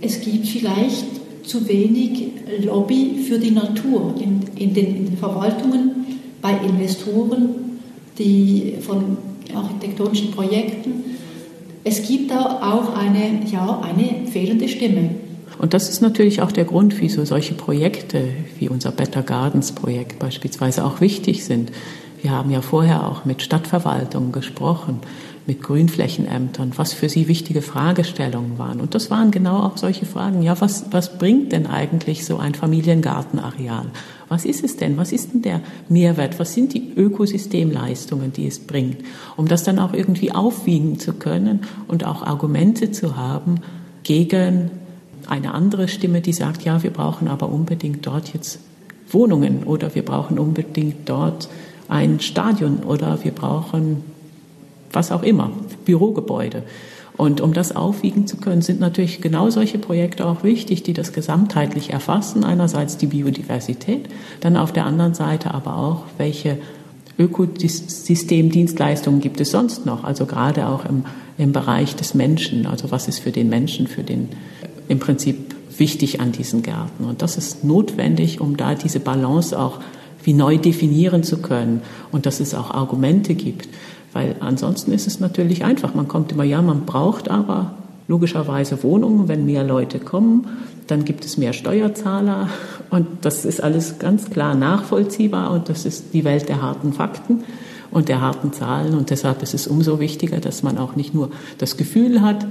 [0.00, 1.06] es gibt vielleicht
[1.44, 2.28] zu wenig
[2.62, 6.06] Lobby für die Natur in, in, den, in den Verwaltungen,
[6.40, 7.48] bei Investoren,
[8.18, 9.16] die von
[9.54, 11.04] architektonischen Projekten
[11.88, 15.10] es gibt da auch eine, ja, eine fehlende Stimme.
[15.58, 18.28] Und das ist natürlich auch der Grund, wieso solche Projekte
[18.58, 21.72] wie unser Better Gardens Projekt beispielsweise auch wichtig sind.
[22.22, 25.00] Wir haben ja vorher auch mit Stadtverwaltungen gesprochen,
[25.46, 28.80] mit Grünflächenämtern, was für sie wichtige Fragestellungen waren.
[28.80, 30.42] Und das waren genau auch solche Fragen.
[30.42, 33.86] Ja, was, was bringt denn eigentlich so ein Familiengartenareal?
[34.28, 34.96] Was ist es denn?
[34.98, 36.38] Was ist denn der Mehrwert?
[36.38, 38.98] Was sind die Ökosystemleistungen, die es bringt?
[39.36, 43.60] Um das dann auch irgendwie aufwiegen zu können und auch Argumente zu haben
[44.02, 44.70] gegen
[45.28, 48.60] eine andere Stimme, die sagt, ja, wir brauchen aber unbedingt dort jetzt
[49.10, 51.48] Wohnungen oder wir brauchen unbedingt dort
[51.88, 54.04] ein Stadion oder wir brauchen
[54.92, 55.50] was auch immer,
[55.84, 56.62] Bürogebäude.
[57.16, 61.12] Und um das aufwiegen zu können, sind natürlich genau solche Projekte auch wichtig, die das
[61.12, 62.44] gesamtheitlich erfassen.
[62.44, 64.08] Einerseits die Biodiversität,
[64.40, 66.58] dann auf der anderen Seite aber auch, welche
[67.18, 70.04] Ökosystemdienstleistungen gibt es sonst noch?
[70.04, 71.04] Also gerade auch im,
[71.38, 72.66] im Bereich des Menschen.
[72.66, 74.28] Also was ist für den Menschen, für den
[74.88, 77.04] im Prinzip wichtig an diesen Gärten?
[77.04, 79.80] Und das ist notwendig, um da diese Balance auch
[80.24, 81.82] wie neu definieren zu können
[82.12, 83.68] und dass es auch Argumente gibt.
[84.12, 85.94] Weil ansonsten ist es natürlich einfach.
[85.94, 87.74] Man kommt immer, ja, man braucht aber
[88.08, 90.48] logischerweise Wohnungen, wenn mehr Leute kommen,
[90.86, 92.48] dann gibt es mehr Steuerzahler
[92.90, 97.44] und das ist alles ganz klar nachvollziehbar und das ist die Welt der harten Fakten
[97.90, 101.30] und der harten Zahlen und deshalb ist es umso wichtiger, dass man auch nicht nur
[101.58, 102.46] das Gefühl hat,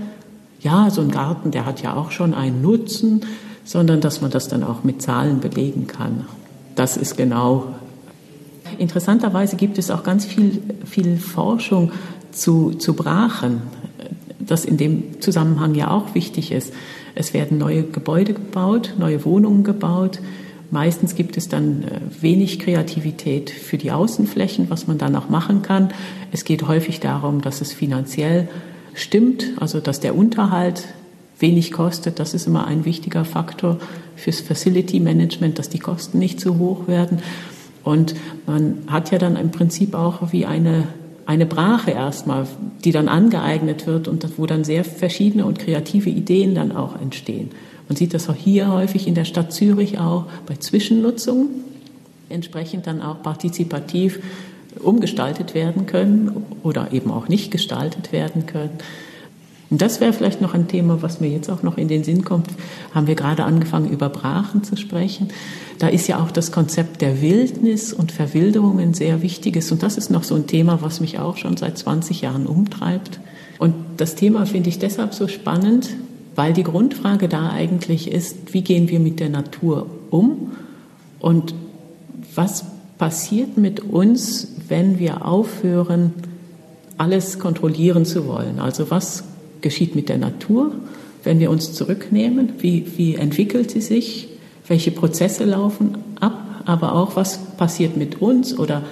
[0.61, 3.21] ja, so ein Garten, der hat ja auch schon einen Nutzen,
[3.63, 6.25] sondern dass man das dann auch mit Zahlen belegen kann.
[6.75, 7.75] Das ist genau
[8.77, 11.91] Interessanterweise gibt es auch ganz viel, viel Forschung
[12.31, 13.61] zu, zu Brachen,
[14.39, 16.73] das in dem Zusammenhang ja auch wichtig ist.
[17.15, 20.19] Es werden neue Gebäude gebaut, neue Wohnungen gebaut.
[20.69, 25.61] Meistens gibt es dann äh, wenig Kreativität für die Außenflächen, was man dann auch machen
[25.61, 25.89] kann.
[26.31, 28.49] Es geht häufig darum, dass es finanziell
[28.97, 30.83] stimmt, also dass der Unterhalt
[31.39, 32.19] wenig kostet.
[32.19, 33.77] Das ist immer ein wichtiger Faktor
[34.15, 37.19] fürs Facility Management, dass die Kosten nicht zu hoch werden.
[37.83, 40.87] Und man hat ja dann im Prinzip auch wie eine,
[41.25, 42.47] eine Brache erstmal,
[42.83, 47.51] die dann angeeignet wird und wo dann sehr verschiedene und kreative Ideen dann auch entstehen.
[47.87, 51.49] Man sieht das auch hier häufig in der Stadt Zürich auch bei Zwischennutzungen,
[52.29, 54.19] entsprechend dann auch partizipativ
[54.81, 58.79] umgestaltet werden können oder eben auch nicht gestaltet werden können.
[59.69, 62.23] Und das wäre vielleicht noch ein Thema, was mir jetzt auch noch in den Sinn
[62.23, 62.47] kommt.
[62.93, 65.27] Haben wir gerade angefangen, über Brachen zu sprechen.
[65.77, 69.71] Da ist ja auch das Konzept der Wildnis und Verwilderung ein sehr wichtiges.
[69.71, 73.19] Und das ist noch so ein Thema, was mich auch schon seit 20 Jahren umtreibt.
[73.59, 75.89] Und das Thema finde ich deshalb so spannend,
[76.35, 80.51] weil die Grundfrage da eigentlich ist, wie gehen wir mit der Natur um
[81.19, 81.53] und
[82.35, 82.65] was
[82.97, 86.13] passiert mit uns, wenn wir aufhören,
[86.97, 88.59] alles kontrollieren zu wollen.
[88.59, 89.23] Also was
[89.61, 90.71] geschieht mit der Natur,
[91.23, 92.53] wenn wir uns zurücknehmen?
[92.59, 94.29] Wie, wie entwickelt sie sich?
[94.67, 96.63] Welche Prozesse laufen ab?
[96.65, 98.83] Aber auch, was passiert mit uns oder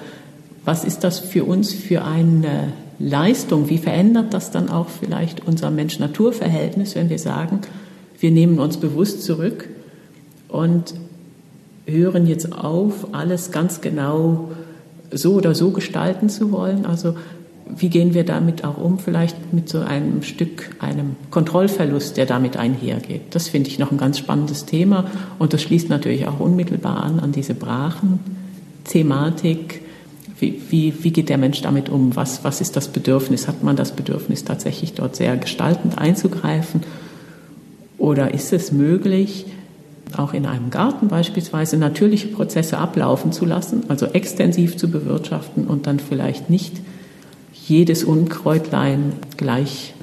[0.63, 3.69] was ist das für uns für eine Leistung?
[3.69, 7.59] Wie verändert das dann auch vielleicht unser Mensch-Natur-Verhältnis, wenn wir sagen,
[8.19, 9.67] wir nehmen uns bewusst zurück
[10.47, 10.93] und
[11.85, 14.51] hören jetzt auf, alles ganz genau
[15.11, 16.85] so oder so gestalten zu wollen?
[16.85, 17.15] Also
[17.67, 22.57] wie gehen wir damit auch um, vielleicht mit so einem Stück, einem Kontrollverlust, der damit
[22.57, 23.21] einhergeht.
[23.31, 25.05] Das finde ich noch ein ganz spannendes Thema
[25.39, 29.81] und das schließt natürlich auch unmittelbar an an diese Brachen-Thematik.
[30.39, 32.15] Wie, wie, wie geht der Mensch damit um?
[32.15, 33.47] Was, was ist das Bedürfnis?
[33.47, 36.83] Hat man das Bedürfnis, tatsächlich dort sehr gestaltend einzugreifen?
[37.97, 39.47] Oder ist es möglich,
[40.17, 45.87] auch in einem Garten beispielsweise natürliche Prozesse ablaufen zu lassen, also extensiv zu bewirtschaften und
[45.87, 46.81] dann vielleicht nicht
[47.53, 49.93] jedes Unkräutlein gleich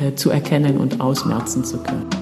[0.00, 2.19] äh, zu erkennen und ausmerzen zu können.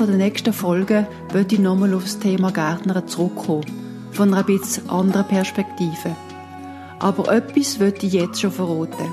[0.00, 3.64] Einer der nächsten Folgen wird ich nochmal auf das Thema Gärtner zurückkommen,
[4.10, 6.16] von einer bisschen anderen Perspektive.
[6.98, 9.12] Aber etwas wird ich jetzt schon verraten.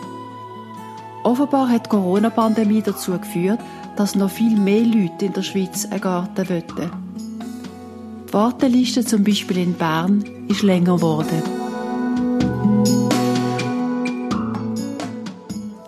[1.23, 3.59] Offenbar hat die Corona-Pandemie dazu geführt,
[3.97, 6.91] dass noch viel mehr Leute in der Schweiz einen Garten wollten.
[8.27, 11.43] Die Warteliste zum Beispiel in Bern ist länger geworden.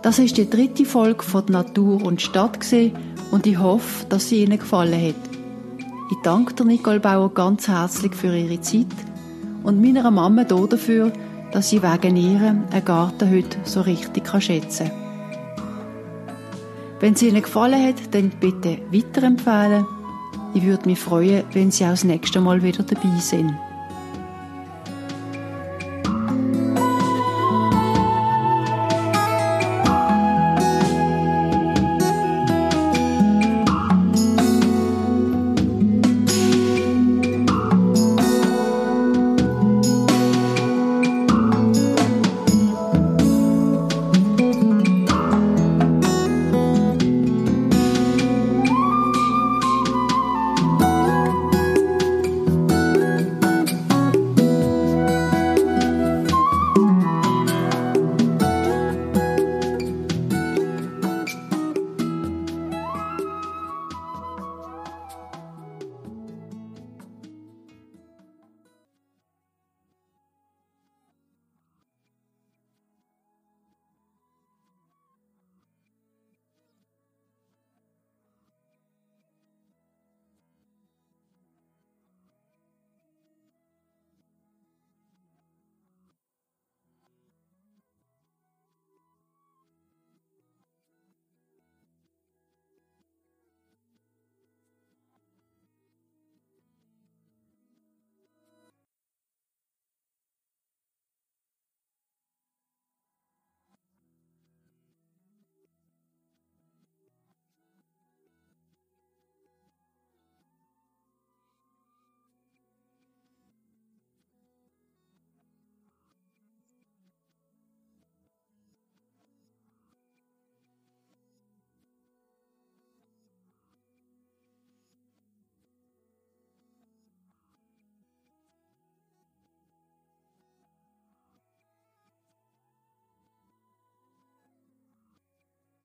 [0.01, 2.97] Das ist die dritte Folge von Natur und Stadt gesehen
[3.32, 5.29] und ich hoffe, dass sie Ihnen gefallen hat.
[6.11, 8.86] Ich danke der Nicole Bauer ganz herzlich für ihre Zeit
[9.63, 11.11] und meiner Mama dafür,
[11.51, 15.01] dass sie wegen ihr einen Garten heute so richtig schätzen kann.
[16.99, 19.86] Wenn es Ihnen gefallen hat, dann bitte weiterempfehlen.
[20.53, 23.57] Ich würde mich freuen, wenn Sie auch das nächste Mal wieder dabei sind.